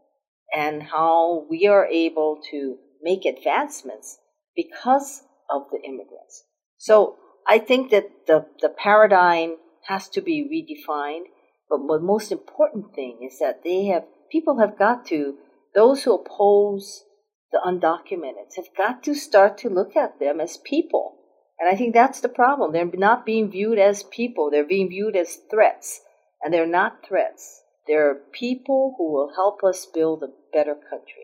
and 0.55 0.83
how 0.83 1.47
we 1.49 1.67
are 1.67 1.87
able 1.87 2.41
to 2.51 2.77
make 3.03 3.25
advancements 3.25 4.19
because 4.57 5.23
of 5.51 5.63
the 5.71 5.81
immigrants. 5.83 6.45
So 6.79 7.17
I 7.47 7.59
think 7.59 7.91
that 7.91 8.09
the, 8.27 8.47
the 8.61 8.69
paradigm 8.69 9.57
has 9.89 10.09
to 10.11 10.21
be 10.21 10.45
redefined. 10.45 11.25
But 11.69 11.87
the 11.87 11.99
most 11.99 12.33
important 12.33 12.95
thing 12.95 13.29
is 13.29 13.39
that 13.39 13.63
they 13.65 13.87
have 13.87 14.05
people 14.31 14.59
have 14.59 14.79
got 14.79 15.07
to 15.07 15.37
those 15.75 16.05
who 16.05 16.15
oppose 16.15 17.05
the 17.53 17.61
undocumented 17.65 18.55
have 18.57 18.75
got 18.77 19.03
to 19.05 19.15
start 19.15 19.59
to 19.59 19.69
look 19.69 19.97
at 19.97 20.19
them 20.19 20.41
as 20.41 20.59
people. 20.59 21.17
And 21.59 21.69
I 21.73 21.77
think 21.77 21.95
that's 21.95 22.21
the 22.21 22.29
problem. 22.29 22.73
They're 22.73 22.85
not 22.85 23.25
being 23.25 23.51
viewed 23.51 23.79
as 23.79 24.03
people. 24.03 24.51
They're 24.51 24.67
being 24.67 24.89
viewed 24.89 25.17
as 25.17 25.39
threats. 25.51 26.01
And 26.43 26.53
they're 26.53 26.67
not 26.67 27.07
threats. 27.07 27.63
They're 27.87 28.15
people 28.33 28.95
who 28.99 29.13
will 29.13 29.33
help 29.35 29.65
us 29.65 29.87
build 29.87 30.23
a 30.23 30.29
better 30.53 30.75
country. 30.77 31.24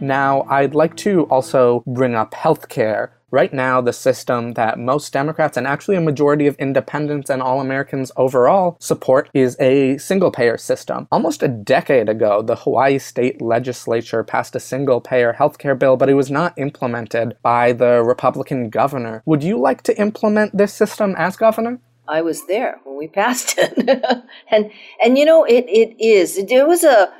Now, 0.00 0.42
I'd 0.42 0.74
like 0.74 0.96
to 0.98 1.22
also 1.24 1.82
bring 1.86 2.14
up 2.14 2.32
healthcare 2.32 3.10
Right 3.32 3.52
now, 3.52 3.80
the 3.80 3.92
system 3.92 4.52
that 4.52 4.78
most 4.78 5.12
Democrats 5.12 5.56
and 5.56 5.66
actually 5.66 5.96
a 5.96 6.00
majority 6.00 6.46
of 6.46 6.54
independents 6.56 7.28
and 7.28 7.42
all 7.42 7.60
Americans 7.60 8.12
overall 8.16 8.76
support 8.78 9.28
is 9.34 9.56
a 9.58 9.98
single 9.98 10.30
payer 10.30 10.56
system. 10.56 11.08
Almost 11.10 11.42
a 11.42 11.48
decade 11.48 12.08
ago, 12.08 12.40
the 12.40 12.54
Hawaii 12.54 12.98
state 12.98 13.42
legislature 13.42 14.22
passed 14.22 14.54
a 14.54 14.60
single 14.60 15.00
payer 15.00 15.34
healthcare 15.38 15.76
bill, 15.76 15.96
but 15.96 16.08
it 16.08 16.14
was 16.14 16.30
not 16.30 16.56
implemented 16.56 17.36
by 17.42 17.72
the 17.72 18.02
Republican 18.02 18.70
governor. 18.70 19.22
Would 19.26 19.42
you 19.42 19.58
like 19.58 19.82
to 19.82 20.00
implement 20.00 20.56
this 20.56 20.72
system 20.72 21.14
as 21.18 21.36
governor? 21.36 21.80
I 22.06 22.22
was 22.22 22.46
there 22.46 22.80
when 22.84 22.96
we 22.96 23.08
passed 23.20 23.58
it. 23.58 24.24
and 24.50 24.70
and 25.02 25.18
you 25.18 25.24
know 25.24 25.42
it 25.42 25.64
it 25.66 26.00
is. 26.02 26.40
There 26.46 26.66
was 26.66 26.84
a 26.84 27.12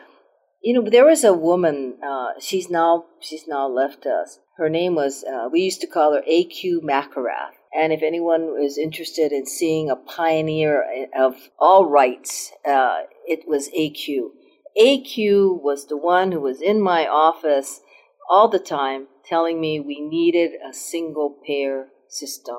you 0.62 0.72
know 0.74 0.88
there 0.88 1.04
was 1.04 1.24
a 1.24 1.32
woman 1.32 1.98
uh, 2.02 2.32
she's 2.40 2.68
now 2.70 3.04
she's 3.20 3.46
now 3.46 3.68
left 3.68 4.06
us 4.06 4.40
her 4.56 4.70
name 4.70 4.94
was, 4.94 5.22
uh, 5.22 5.48
we 5.52 5.60
used 5.60 5.82
to 5.82 5.86
call 5.86 6.14
her 6.14 6.22
AQ 6.22 6.80
McElrath. 6.80 7.56
And 7.74 7.92
if 7.92 8.02
anyone 8.02 8.56
is 8.62 8.78
interested 8.78 9.30
in 9.30 9.44
seeing 9.44 9.90
a 9.90 9.96
pioneer 9.96 11.08
of 11.14 11.50
all 11.58 11.84
rights, 11.90 12.52
uh, 12.66 13.02
it 13.26 13.46
was 13.46 13.68
AQ. 13.78 14.30
AQ 14.80 15.62
was 15.62 15.86
the 15.86 15.96
one 15.98 16.32
who 16.32 16.40
was 16.40 16.62
in 16.62 16.80
my 16.80 17.06
office 17.06 17.80
all 18.30 18.48
the 18.48 18.58
time 18.58 19.08
telling 19.26 19.60
me 19.60 19.78
we 19.78 20.00
needed 20.00 20.52
a 20.66 20.72
single 20.72 21.36
payer 21.46 21.88
system. 22.08 22.56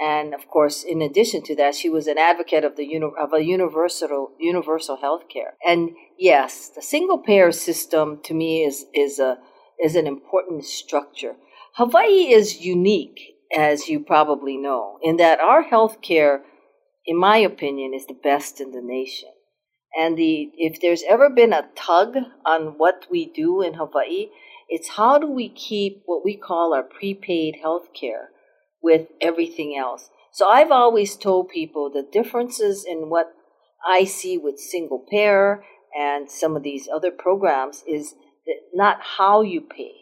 And 0.00 0.32
of 0.34 0.48
course, 0.48 0.82
in 0.82 1.02
addition 1.02 1.42
to 1.42 1.56
that, 1.56 1.74
she 1.74 1.90
was 1.90 2.06
an 2.06 2.16
advocate 2.16 2.64
of 2.64 2.76
the 2.76 2.86
uni- 2.86 3.12
of 3.18 3.34
a 3.34 3.44
universal 3.44 4.32
universal 4.38 4.96
health 4.96 5.28
care. 5.28 5.54
And 5.64 5.90
yes, 6.18 6.70
the 6.70 6.80
single 6.80 7.18
payer 7.18 7.52
system 7.52 8.20
to 8.24 8.32
me 8.32 8.64
is 8.64 8.86
is 8.94 9.18
a 9.18 9.38
is 9.78 9.96
an 9.96 10.06
important 10.06 10.64
structure. 10.64 11.36
Hawaii 11.74 12.32
is 12.32 12.64
unique, 12.64 13.20
as 13.54 13.88
you 13.88 14.00
probably 14.00 14.56
know, 14.56 14.98
in 15.02 15.18
that 15.18 15.38
our 15.38 15.62
health 15.62 16.00
care, 16.00 16.44
in 17.04 17.16
my 17.18 17.36
opinion, 17.36 17.92
is 17.92 18.06
the 18.06 18.20
best 18.22 18.58
in 18.60 18.70
the 18.70 18.82
nation. 18.82 19.28
And 19.94 20.16
the 20.16 20.50
if 20.56 20.80
there's 20.80 21.04
ever 21.06 21.28
been 21.28 21.52
a 21.52 21.68
tug 21.74 22.16
on 22.46 22.78
what 22.78 23.06
we 23.10 23.26
do 23.26 23.60
in 23.60 23.74
Hawaii, 23.74 24.30
it's 24.70 24.96
how 24.96 25.18
do 25.18 25.30
we 25.30 25.50
keep 25.50 26.04
what 26.06 26.24
we 26.24 26.36
call 26.36 26.72
our 26.72 26.84
prepaid 26.84 27.56
healthcare 27.62 28.28
with 28.82 29.08
everything 29.20 29.76
else. 29.76 30.10
So 30.32 30.48
I've 30.48 30.70
always 30.70 31.16
told 31.16 31.48
people 31.48 31.90
the 31.90 32.06
differences 32.10 32.84
in 32.88 33.10
what 33.10 33.32
I 33.86 34.04
see 34.04 34.38
with 34.38 34.58
single 34.58 35.04
payer 35.10 35.64
and 35.96 36.30
some 36.30 36.56
of 36.56 36.62
these 36.62 36.88
other 36.88 37.10
programs 37.10 37.82
is 37.86 38.14
not 38.74 38.98
how 39.18 39.42
you 39.42 39.60
pay. 39.60 39.92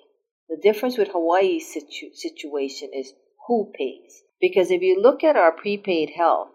The 0.49 0.59
difference 0.63 0.97
with 0.97 1.09
Hawaii's 1.09 1.73
situ- 1.73 2.15
situation 2.15 2.91
is 2.95 3.13
who 3.47 3.73
pays. 3.77 4.23
Because 4.41 4.71
if 4.71 4.83
you 4.83 5.01
look 5.01 5.25
at 5.25 5.37
our 5.37 5.53
prepaid 5.53 6.11
health, 6.17 6.49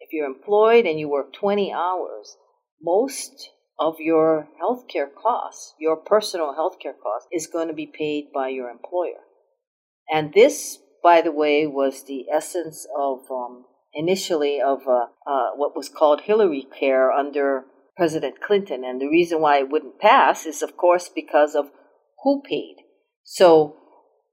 if 0.00 0.10
you're 0.12 0.26
employed 0.26 0.86
and 0.86 0.98
you 0.98 1.08
work 1.08 1.32
20 1.32 1.72
hours, 1.72 2.36
most 2.82 3.50
of 3.78 3.96
your 3.98 4.48
healthcare 4.60 5.08
costs, 5.12 5.74
your 5.78 5.96
personal 5.96 6.54
healthcare 6.54 6.98
costs, 7.02 7.28
is 7.32 7.46
going 7.46 7.68
to 7.68 7.74
be 7.74 7.86
paid 7.86 8.32
by 8.32 8.48
your 8.48 8.68
employer. 8.68 9.20
And 10.12 10.32
this, 10.34 10.78
by 11.02 11.20
the 11.20 11.32
way, 11.32 11.66
was 11.66 12.04
the 12.04 12.26
essence 12.32 12.86
of 12.96 13.20
um, 13.30 13.64
initially 13.94 14.60
of 14.60 14.80
uh, 14.86 15.06
uh, 15.26 15.50
what 15.56 15.76
was 15.76 15.88
called 15.88 16.22
Hillary 16.22 16.66
Care 16.78 17.10
under 17.10 17.64
President 17.96 18.40
Clinton. 18.40 18.84
And 18.84 19.00
the 19.00 19.08
reason 19.08 19.40
why 19.40 19.58
it 19.58 19.70
wouldn't 19.70 19.98
pass 19.98 20.46
is, 20.46 20.62
of 20.62 20.76
course, 20.76 21.10
because 21.14 21.54
of 21.54 21.66
who 22.22 22.42
paid. 22.42 22.76
So 23.24 23.76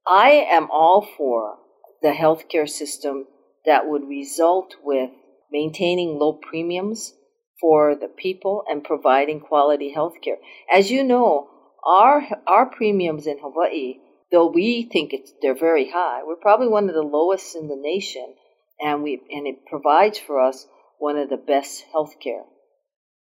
I 0.07 0.29
am 0.29 0.69
all 0.71 1.07
for 1.17 1.57
the 2.01 2.09
healthcare 2.09 2.69
system 2.69 3.25
that 3.65 3.87
would 3.87 4.07
result 4.07 4.75
with 4.83 5.09
maintaining 5.51 6.17
low 6.17 6.33
premiums 6.33 7.13
for 7.59 7.95
the 7.95 8.07
people 8.07 8.63
and 8.69 8.83
providing 8.83 9.39
quality 9.39 9.93
healthcare. 9.95 10.37
As 10.71 10.91
you 10.91 11.03
know, 11.03 11.49
our 11.85 12.23
our 12.45 12.65
premiums 12.67 13.25
in 13.27 13.39
Hawaii, 13.41 13.95
though 14.31 14.47
we 14.47 14.89
think 14.91 15.13
it's 15.13 15.31
they're 15.41 15.57
very 15.57 15.89
high, 15.89 16.21
we're 16.25 16.35
probably 16.35 16.67
one 16.67 16.89
of 16.89 16.95
the 16.95 17.01
lowest 17.01 17.55
in 17.55 17.67
the 17.67 17.75
nation, 17.75 18.35
and 18.79 19.03
we 19.03 19.21
and 19.31 19.47
it 19.47 19.65
provides 19.65 20.17
for 20.17 20.39
us 20.41 20.67
one 20.99 21.17
of 21.17 21.29
the 21.29 21.37
best 21.37 21.85
healthcare 21.93 22.43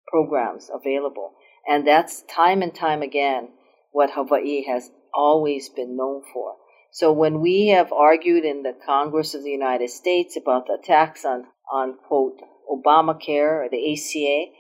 programs 0.08 0.70
available. 0.72 1.32
And 1.68 1.86
that's 1.86 2.22
time 2.22 2.62
and 2.62 2.74
time 2.74 3.02
again 3.02 3.48
what 3.92 4.10
Hawaii 4.12 4.64
has 4.66 4.90
always 5.12 5.68
been 5.68 5.96
known 5.96 6.22
for. 6.32 6.56
So 6.92 7.12
when 7.12 7.40
we 7.40 7.68
have 7.68 7.92
argued 7.92 8.44
in 8.44 8.62
the 8.62 8.76
Congress 8.86 9.34
of 9.34 9.42
the 9.42 9.50
United 9.50 9.90
States 9.90 10.36
about 10.36 10.66
the 10.66 10.78
tax 10.82 11.24
on, 11.24 11.44
on 11.70 11.98
quote, 12.06 12.40
Obamacare 12.70 13.64
or 13.64 13.68
the 13.70 13.92
ACA, 13.92 14.52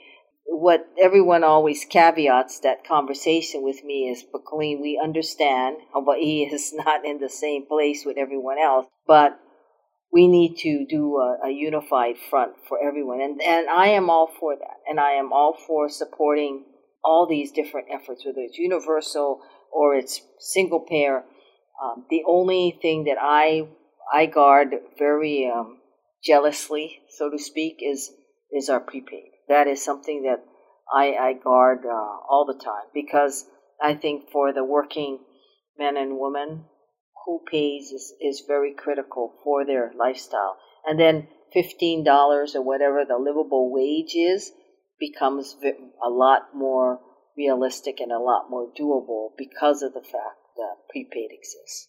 what 0.48 0.86
everyone 1.00 1.44
always 1.44 1.84
caveats 1.84 2.60
that 2.60 2.86
conversation 2.86 3.62
with 3.62 3.84
me 3.84 4.08
is, 4.08 4.24
but 4.32 4.44
Colleen, 4.44 4.80
we 4.80 5.00
understand 5.02 5.78
Hawaii 5.92 6.48
is 6.50 6.72
not 6.74 7.04
in 7.04 7.18
the 7.18 7.28
same 7.28 7.66
place 7.66 8.04
with 8.04 8.16
everyone 8.16 8.58
else, 8.58 8.86
but 9.06 9.38
we 10.12 10.28
need 10.28 10.56
to 10.58 10.86
do 10.88 11.16
a, 11.16 11.48
a, 11.48 11.50
unified 11.50 12.16
front 12.30 12.52
for 12.68 12.78
everyone. 12.82 13.20
And, 13.20 13.42
and 13.42 13.68
I 13.68 13.88
am 13.88 14.08
all 14.08 14.30
for 14.40 14.56
that. 14.56 14.76
And 14.88 14.98
I 15.00 15.12
am 15.12 15.32
all 15.32 15.56
for 15.66 15.88
supporting 15.90 16.64
all 17.04 17.26
these 17.26 17.52
different 17.52 17.88
efforts, 17.92 18.24
whether 18.24 18.40
it's 18.40 18.56
universal 18.56 19.40
or 19.70 19.94
it's 19.94 20.22
single 20.38 20.80
payer. 20.80 21.24
Um, 21.82 22.06
the 22.08 22.22
only 22.26 22.78
thing 22.80 23.04
that 23.04 23.18
I, 23.20 23.68
I 24.14 24.26
guard 24.26 24.68
very 24.98 25.50
um, 25.54 25.80
jealously, 26.24 27.00
so 27.10 27.28
to 27.28 27.38
speak, 27.38 27.78
is, 27.82 28.10
is 28.52 28.70
our 28.70 28.80
prepaid. 28.80 29.35
That 29.48 29.66
is 29.66 29.84
something 29.84 30.22
that 30.22 30.44
I, 30.92 31.14
I 31.14 31.32
guard 31.32 31.84
uh, 31.84 31.88
all 31.90 32.44
the 32.46 32.62
time 32.62 32.88
because 32.94 33.44
I 33.82 33.94
think 33.94 34.30
for 34.30 34.52
the 34.52 34.64
working 34.64 35.20
men 35.78 35.96
and 35.96 36.18
women 36.18 36.64
who 37.24 37.40
pays 37.50 37.90
is, 37.90 38.12
is 38.20 38.44
very 38.46 38.74
critical 38.74 39.34
for 39.42 39.64
their 39.66 39.92
lifestyle. 39.98 40.56
And 40.86 40.98
then 40.98 41.28
$15 41.54 42.54
or 42.54 42.62
whatever 42.62 43.04
the 43.06 43.18
livable 43.18 43.72
wage 43.72 44.14
is 44.14 44.52
becomes 44.98 45.56
a 46.04 46.08
lot 46.08 46.54
more 46.54 47.00
realistic 47.36 48.00
and 48.00 48.12
a 48.12 48.18
lot 48.18 48.48
more 48.48 48.68
doable 48.78 49.30
because 49.36 49.82
of 49.82 49.92
the 49.92 50.00
fact 50.00 50.40
that 50.56 50.76
prepaid 50.88 51.30
exists. 51.32 51.88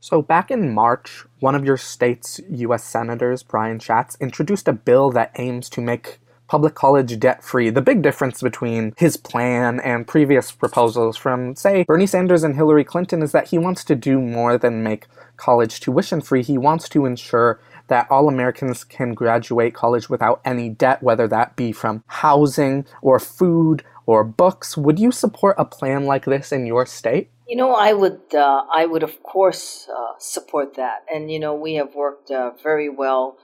So, 0.00 0.20
back 0.20 0.50
in 0.50 0.74
March, 0.74 1.24
one 1.38 1.54
of 1.54 1.64
your 1.64 1.76
state's 1.76 2.40
U.S. 2.50 2.82
Senators, 2.82 3.44
Brian 3.44 3.78
Schatz, 3.78 4.16
introduced 4.20 4.66
a 4.66 4.72
bill 4.72 5.12
that 5.12 5.30
aims 5.38 5.70
to 5.70 5.80
make 5.80 6.18
public 6.52 6.74
college 6.74 7.18
debt 7.18 7.42
free. 7.42 7.70
The 7.70 7.80
big 7.80 8.02
difference 8.02 8.42
between 8.42 8.92
his 8.98 9.16
plan 9.16 9.80
and 9.80 10.06
previous 10.06 10.52
proposals 10.52 11.16
from, 11.16 11.56
say, 11.56 11.84
Bernie 11.84 12.06
Sanders 12.06 12.44
and 12.44 12.54
Hillary 12.54 12.84
Clinton 12.84 13.22
is 13.22 13.32
that 13.32 13.48
he 13.48 13.56
wants 13.56 13.84
to 13.84 13.94
do 13.94 14.20
more 14.20 14.58
than 14.58 14.82
make 14.82 15.06
college 15.38 15.80
tuition 15.80 16.20
free. 16.20 16.42
He 16.42 16.58
wants 16.58 16.90
to 16.90 17.06
ensure 17.06 17.58
that 17.88 18.06
all 18.10 18.28
Americans 18.28 18.84
can 18.84 19.14
graduate 19.14 19.72
college 19.72 20.10
without 20.10 20.42
any 20.44 20.68
debt, 20.68 21.02
whether 21.02 21.26
that 21.26 21.56
be 21.56 21.72
from 21.72 22.04
housing 22.06 22.84
or 23.00 23.18
food 23.18 23.82
or 24.04 24.22
books. 24.22 24.76
Would 24.76 24.98
you 24.98 25.10
support 25.10 25.56
a 25.56 25.64
plan 25.64 26.04
like 26.04 26.26
this 26.26 26.52
in 26.52 26.66
your 26.66 26.84
state? 26.84 27.30
You 27.48 27.56
know, 27.56 27.72
I 27.72 27.94
would. 27.94 28.20
Uh, 28.34 28.64
I 28.70 28.84
would, 28.84 29.02
of 29.02 29.22
course, 29.22 29.88
uh, 29.88 30.18
support 30.18 30.76
that. 30.76 31.06
And 31.10 31.30
you 31.30 31.40
know, 31.40 31.54
we 31.54 31.76
have 31.76 31.94
worked 31.94 32.30
uh, 32.30 32.50
very 32.62 32.90
well 32.90 33.38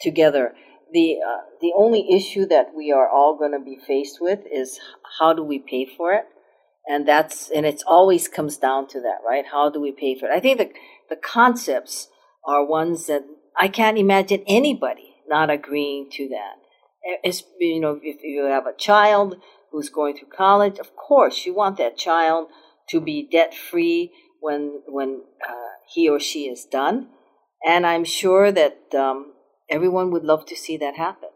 together 0.00 0.54
the 0.94 1.18
uh, 1.26 1.42
the 1.60 1.72
only 1.76 2.14
issue 2.14 2.46
that 2.46 2.68
we 2.74 2.92
are 2.92 3.08
all 3.08 3.36
going 3.36 3.52
to 3.52 3.62
be 3.62 3.76
faced 3.76 4.18
with 4.20 4.40
is 4.50 4.78
how 5.18 5.34
do 5.34 5.42
we 5.42 5.58
pay 5.58 5.84
for 5.84 6.12
it? 6.12 6.24
And 6.86 7.06
that's 7.06 7.50
and 7.50 7.66
it 7.66 7.82
always 7.86 8.28
comes 8.28 8.56
down 8.56 8.86
to 8.88 9.00
that 9.00 9.18
right? 9.28 9.44
How 9.50 9.68
do 9.70 9.80
we 9.80 9.92
pay 9.92 10.18
for 10.18 10.26
it? 10.26 10.32
I 10.32 10.40
think 10.40 10.58
the 10.58 10.70
the 11.10 11.16
concepts 11.16 12.08
are 12.46 12.64
ones 12.64 13.06
that 13.06 13.24
i 13.58 13.68
can't 13.68 13.98
imagine 13.98 14.42
anybody 14.46 15.14
not 15.28 15.50
agreeing 15.50 16.08
to 16.12 16.28
that. 16.28 16.54
It's, 17.22 17.42
you 17.58 17.80
know 17.80 17.98
if 18.02 18.22
you 18.22 18.44
have 18.44 18.66
a 18.66 18.76
child 18.76 19.36
who's 19.70 19.88
going 19.88 20.16
through 20.16 20.28
college 20.36 20.78
of 20.78 20.94
course 20.96 21.44
you 21.44 21.54
want 21.54 21.76
that 21.78 21.98
child 21.98 22.48
to 22.90 23.00
be 23.00 23.28
debt 23.30 23.54
free 23.54 24.12
when 24.40 24.82
when 24.86 25.22
uh, 25.48 25.72
he 25.92 26.08
or 26.08 26.20
she 26.20 26.44
is 26.44 26.64
done. 26.64 27.08
And 27.66 27.86
i'm 27.86 28.04
sure 28.04 28.52
that 28.52 28.94
um, 28.94 29.33
everyone 29.70 30.10
would 30.10 30.24
love 30.24 30.46
to 30.46 30.56
see 30.56 30.76
that 30.78 30.96
happen. 30.96 31.30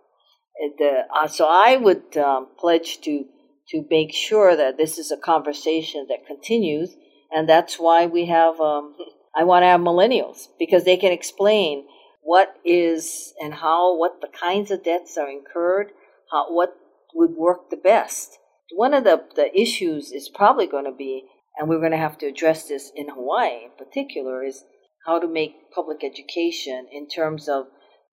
The, 0.79 1.03
uh, 1.15 1.29
so 1.29 1.47
I 1.49 1.77
would 1.77 2.17
um, 2.17 2.49
pledge 2.59 3.01
to 3.03 3.25
to 3.71 3.85
make 3.91 4.15
sure 4.15 4.57
that 4.57 4.79
this 4.79 4.99
is 4.99 5.13
a 5.13 5.17
conversation 5.17 6.07
that 6.09 6.27
continues, 6.27 6.97
and 7.31 7.49
that's 7.49 7.79
why 7.79 8.07
we 8.07 8.27
have. 8.27 8.61
Um, 8.61 8.97
I 9.37 9.45
want 9.45 9.63
to 9.63 9.67
have 9.67 9.81
millennials 9.81 10.49
because 10.59 10.85
they 10.85 10.97
can 10.97 11.13
explain 11.13 11.85
what 12.23 12.57
is 12.65 13.33
and 13.41 13.55
how, 13.55 13.97
what 13.97 14.21
the 14.21 14.29
kinds 14.29 14.71
of 14.71 14.85
debts 14.85 15.17
are 15.17 15.31
incurred, 15.31 15.93
how, 16.31 16.53
what 16.53 16.75
would 17.15 17.31
work 17.31 17.71
the 17.71 17.77
best. 17.77 18.39
One 18.75 18.93
of 18.93 19.05
the, 19.05 19.25
the 19.35 19.49
issues 19.59 20.13
is 20.13 20.29
probably 20.29 20.67
going 20.67 20.85
to 20.85 20.97
be, 20.97 21.25
and 21.57 21.69
we're 21.69 21.79
going 21.79 21.93
to 21.93 21.97
have 21.97 22.19
to 22.19 22.27
address 22.27 22.69
this 22.69 22.91
in 22.95 23.09
Hawaii 23.09 23.65
in 23.65 23.71
particular, 23.79 24.45
is 24.45 24.65
how 25.07 25.19
to 25.19 25.29
make 25.29 25.71
public 25.75 26.05
education 26.05 26.87
in 26.93 27.09
terms 27.09 27.49
of 27.49 27.67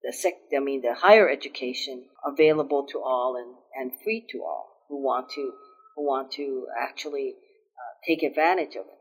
the 0.06 0.12
sec, 0.12 0.34
I 0.56 0.60
mean 0.60 0.82
the 0.82 0.94
higher 0.94 1.28
education 1.28 2.04
available 2.24 2.86
to 2.92 2.98
all 3.00 3.36
and, 3.36 3.56
and 3.74 4.00
free 4.02 4.24
to 4.30 4.38
all 4.38 4.84
who 4.88 5.02
want 5.02 5.30
to 5.30 5.52
who 5.96 6.06
want 6.06 6.30
to 6.32 6.66
actually 6.80 7.34
uh, 7.34 7.92
take 8.06 8.22
advantage 8.22 8.76
of 8.76 8.86
it. 8.86 8.98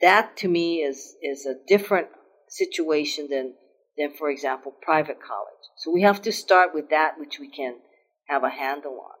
That 0.00 0.36
to 0.38 0.48
me 0.48 0.82
is 0.82 1.16
is 1.20 1.46
a 1.46 1.56
different 1.66 2.08
situation 2.48 3.28
than 3.28 3.54
than 3.98 4.14
for 4.16 4.30
example 4.30 4.72
private 4.82 5.18
college. 5.20 5.64
So 5.78 5.90
we 5.90 6.02
have 6.02 6.22
to 6.22 6.32
start 6.32 6.70
with 6.74 6.90
that 6.90 7.18
which 7.18 7.40
we 7.40 7.50
can 7.50 7.76
have 8.28 8.44
a 8.44 8.50
handle 8.50 9.00
on. 9.00 9.18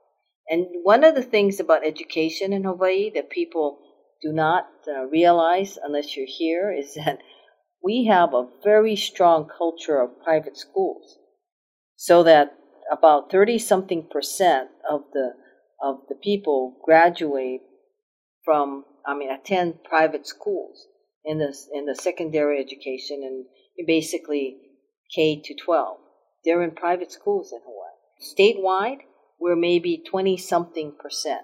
And 0.48 0.66
one 0.82 1.02
of 1.02 1.14
the 1.14 1.22
things 1.22 1.58
about 1.58 1.86
education 1.86 2.52
in 2.52 2.64
Hawaii 2.64 3.10
that 3.14 3.30
people 3.30 3.78
do 4.22 4.32
not 4.32 4.68
uh, 4.86 5.06
realize 5.06 5.78
unless 5.82 6.16
you're 6.16 6.26
here 6.28 6.72
is 6.72 6.94
that 7.04 7.18
we 7.84 8.06
have 8.06 8.32
a 8.32 8.48
very 8.64 8.96
strong 8.96 9.46
culture 9.46 10.00
of 10.00 10.22
private 10.24 10.56
schools. 10.56 11.18
So 11.96 12.22
that 12.22 12.54
about 12.90 13.30
30 13.30 13.58
something 13.58 14.08
percent 14.10 14.70
of 14.90 15.02
the 15.12 15.34
of 15.82 15.98
the 16.08 16.14
people 16.14 16.76
graduate 16.82 17.60
from 18.44 18.84
I 19.06 19.14
mean 19.14 19.30
attend 19.30 19.84
private 19.84 20.26
schools 20.26 20.86
in 21.24 21.38
the 21.38 21.54
in 21.72 21.84
the 21.84 21.94
secondary 21.94 22.58
education 22.58 23.22
and 23.22 23.86
basically 23.86 24.56
K 25.14 25.40
to 25.44 25.54
12. 25.54 25.98
They're 26.44 26.62
in 26.62 26.72
private 26.72 27.12
schools 27.12 27.52
in 27.52 27.60
Hawaii. 27.64 27.94
Statewide, 28.20 29.04
we're 29.38 29.56
maybe 29.56 30.02
20 30.10 30.36
something 30.36 30.94
percent. 30.98 31.42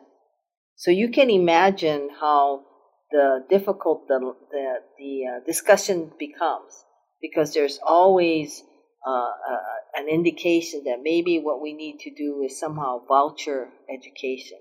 So 0.77 0.91
you 0.91 1.11
can 1.11 1.29
imagine 1.29 2.09
how 2.21 2.65
the 3.11 3.45
difficult 3.49 4.07
the 4.09 4.35
the, 4.51 4.75
the 4.99 5.23
uh, 5.27 5.47
discussion 5.47 6.13
becomes 6.19 6.85
because 7.21 7.53
there's 7.55 7.79
always 7.83 8.63
uh, 9.07 9.11
uh, 9.11 9.59
an 9.97 10.09
indication 10.09 10.83
that 10.85 10.99
maybe 11.03 11.39
what 11.39 11.61
we 11.61 11.73
need 11.73 11.99
to 12.01 12.15
do 12.15 12.43
is 12.43 12.59
somehow 12.59 13.01
voucher 13.07 13.69
education, 13.93 14.59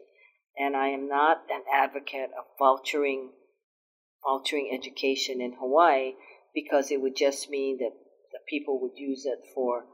and 0.57 0.75
I 0.75 0.87
am 0.87 1.07
not 1.07 1.43
an 1.49 1.63
advocate 1.73 2.31
of 2.37 2.45
vouchering 2.59 3.29
vouchering 4.25 4.73
education 4.73 5.41
in 5.41 5.53
Hawaii 5.59 6.13
because 6.53 6.91
it 6.91 7.01
would 7.01 7.15
just 7.15 7.49
mean 7.49 7.77
that 7.79 7.93
the 8.31 8.39
people 8.49 8.81
would 8.81 8.97
use 8.97 9.25
it 9.25 9.39
for 9.53 9.85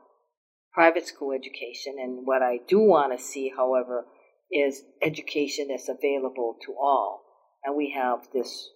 private 0.74 1.08
school 1.08 1.32
education. 1.32 1.96
And 2.02 2.26
what 2.26 2.42
I 2.42 2.60
do 2.68 2.80
want 2.80 3.18
to 3.18 3.24
see, 3.24 3.52
however, 3.56 4.06
is 4.52 4.84
education 5.02 5.68
that's 5.70 5.90
available 5.90 6.58
to 6.66 6.74
all 6.74 7.25
and 7.66 7.76
we 7.76 7.92
have 7.92 8.28
this 8.34 8.70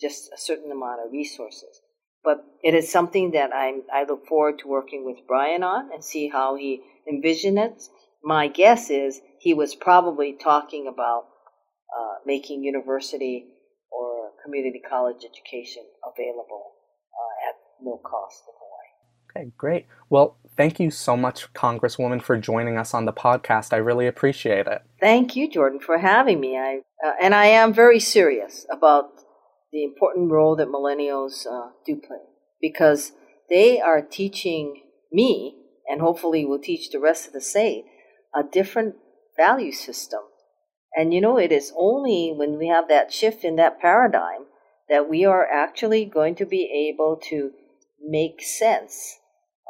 just 0.00 0.30
a 0.32 0.38
certain 0.38 0.70
amount 0.70 1.00
of 1.04 1.12
resources. 1.12 1.80
But 2.22 2.44
it 2.62 2.74
is 2.74 2.92
something 2.92 3.30
that 3.32 3.50
I 3.52 3.80
I 3.92 4.04
look 4.04 4.26
forward 4.26 4.58
to 4.60 4.68
working 4.68 5.04
with 5.04 5.26
Brian 5.26 5.62
on 5.62 5.90
and 5.92 6.04
see 6.04 6.28
how 6.28 6.56
he 6.56 6.82
envisioned 7.08 7.58
it. 7.58 7.82
My 8.22 8.48
guess 8.48 8.90
is 8.90 9.20
he 9.38 9.54
was 9.54 9.74
probably 9.74 10.34
talking 10.34 10.86
about 10.86 11.24
uh, 11.98 12.16
making 12.26 12.62
university 12.62 13.46
or 13.90 14.32
community 14.44 14.82
college 14.86 15.24
education 15.24 15.82
available 16.04 16.72
uh, 17.14 17.48
at 17.48 17.54
no 17.82 17.98
cost 18.04 18.42
in 18.46 18.54
Hawaii. 18.60 19.44
Okay, 19.44 19.52
great. 19.56 19.86
Well, 20.10 20.36
thank 20.56 20.80
you 20.80 20.90
so 20.90 21.16
much, 21.16 21.52
Congresswoman, 21.52 22.22
for 22.22 22.36
joining 22.36 22.76
us 22.76 22.94
on 22.94 23.04
the 23.04 23.12
podcast. 23.12 23.72
I 23.72 23.76
really 23.76 24.06
appreciate 24.06 24.66
it. 24.66 24.82
Thank 25.00 25.36
you, 25.36 25.50
Jordan, 25.50 25.80
for 25.80 25.98
having 25.98 26.40
me. 26.40 26.56
I 26.56 26.80
uh, 27.04 27.12
and 27.20 27.34
I 27.34 27.46
am 27.46 27.72
very 27.72 28.00
serious 28.00 28.66
about 28.70 29.10
the 29.72 29.84
important 29.84 30.30
role 30.30 30.56
that 30.56 30.68
millennials 30.68 31.46
uh, 31.46 31.70
do 31.86 31.96
play 31.96 32.18
because 32.60 33.12
they 33.48 33.80
are 33.80 34.02
teaching 34.02 34.82
me, 35.12 35.56
and 35.88 36.00
hopefully 36.00 36.44
will 36.44 36.58
teach 36.58 36.90
the 36.90 37.00
rest 37.00 37.26
of 37.26 37.32
the 37.32 37.40
state, 37.40 37.84
a 38.34 38.42
different 38.42 38.96
value 39.36 39.72
system. 39.72 40.20
And 40.94 41.14
you 41.14 41.20
know, 41.20 41.38
it 41.38 41.52
is 41.52 41.72
only 41.76 42.32
when 42.34 42.58
we 42.58 42.68
have 42.68 42.88
that 42.88 43.12
shift 43.12 43.44
in 43.44 43.56
that 43.56 43.80
paradigm 43.80 44.46
that 44.88 45.08
we 45.08 45.24
are 45.24 45.46
actually 45.46 46.04
going 46.04 46.34
to 46.34 46.44
be 46.44 46.90
able 46.92 47.16
to 47.30 47.52
make 48.02 48.42
sense 48.42 49.19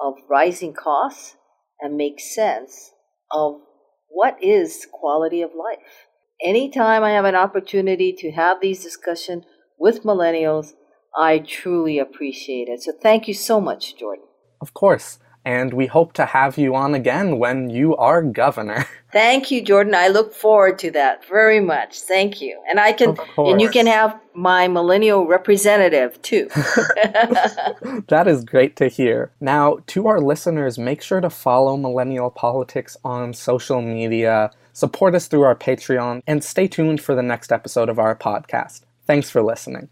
of 0.00 0.14
rising 0.28 0.72
costs 0.72 1.36
and 1.80 1.96
make 1.96 2.20
sense 2.20 2.92
of 3.32 3.60
what 4.08 4.42
is 4.42 4.86
quality 4.90 5.42
of 5.42 5.50
life. 5.54 6.06
Anytime 6.42 7.02
I 7.04 7.12
have 7.12 7.24
an 7.24 7.34
opportunity 7.34 8.12
to 8.14 8.30
have 8.32 8.60
these 8.60 8.82
discussions 8.82 9.44
with 9.78 10.02
millennials, 10.04 10.72
I 11.16 11.38
truly 11.38 11.98
appreciate 11.98 12.68
it. 12.68 12.82
So 12.82 12.92
thank 12.92 13.28
you 13.28 13.34
so 13.34 13.60
much, 13.60 13.96
Jordan. 13.96 14.24
Of 14.60 14.74
course 14.74 15.18
and 15.44 15.72
we 15.72 15.86
hope 15.86 16.12
to 16.14 16.26
have 16.26 16.58
you 16.58 16.74
on 16.74 16.94
again 16.94 17.38
when 17.38 17.70
you 17.70 17.96
are 17.96 18.22
governor. 18.22 18.86
Thank 19.12 19.50
you, 19.50 19.62
Jordan. 19.62 19.94
I 19.94 20.08
look 20.08 20.32
forward 20.32 20.78
to 20.80 20.90
that 20.92 21.24
very 21.26 21.60
much. 21.60 22.00
Thank 22.00 22.40
you. 22.40 22.62
And 22.68 22.78
I 22.78 22.92
can 22.92 23.16
and 23.36 23.60
you 23.60 23.68
can 23.68 23.86
have 23.86 24.18
my 24.34 24.68
millennial 24.68 25.26
representative 25.26 26.20
too. 26.22 26.48
that 26.54 28.24
is 28.26 28.44
great 28.44 28.76
to 28.76 28.88
hear. 28.88 29.32
Now, 29.40 29.78
to 29.88 30.06
our 30.06 30.20
listeners, 30.20 30.78
make 30.78 31.02
sure 31.02 31.20
to 31.20 31.30
follow 31.30 31.76
Millennial 31.76 32.30
Politics 32.30 32.96
on 33.04 33.34
social 33.34 33.82
media, 33.82 34.52
support 34.72 35.14
us 35.14 35.26
through 35.26 35.42
our 35.42 35.56
Patreon, 35.56 36.22
and 36.26 36.44
stay 36.44 36.68
tuned 36.68 37.00
for 37.00 37.14
the 37.14 37.22
next 37.22 37.50
episode 37.50 37.88
of 37.88 37.98
our 37.98 38.14
podcast. 38.14 38.82
Thanks 39.06 39.28
for 39.28 39.42
listening. 39.42 39.88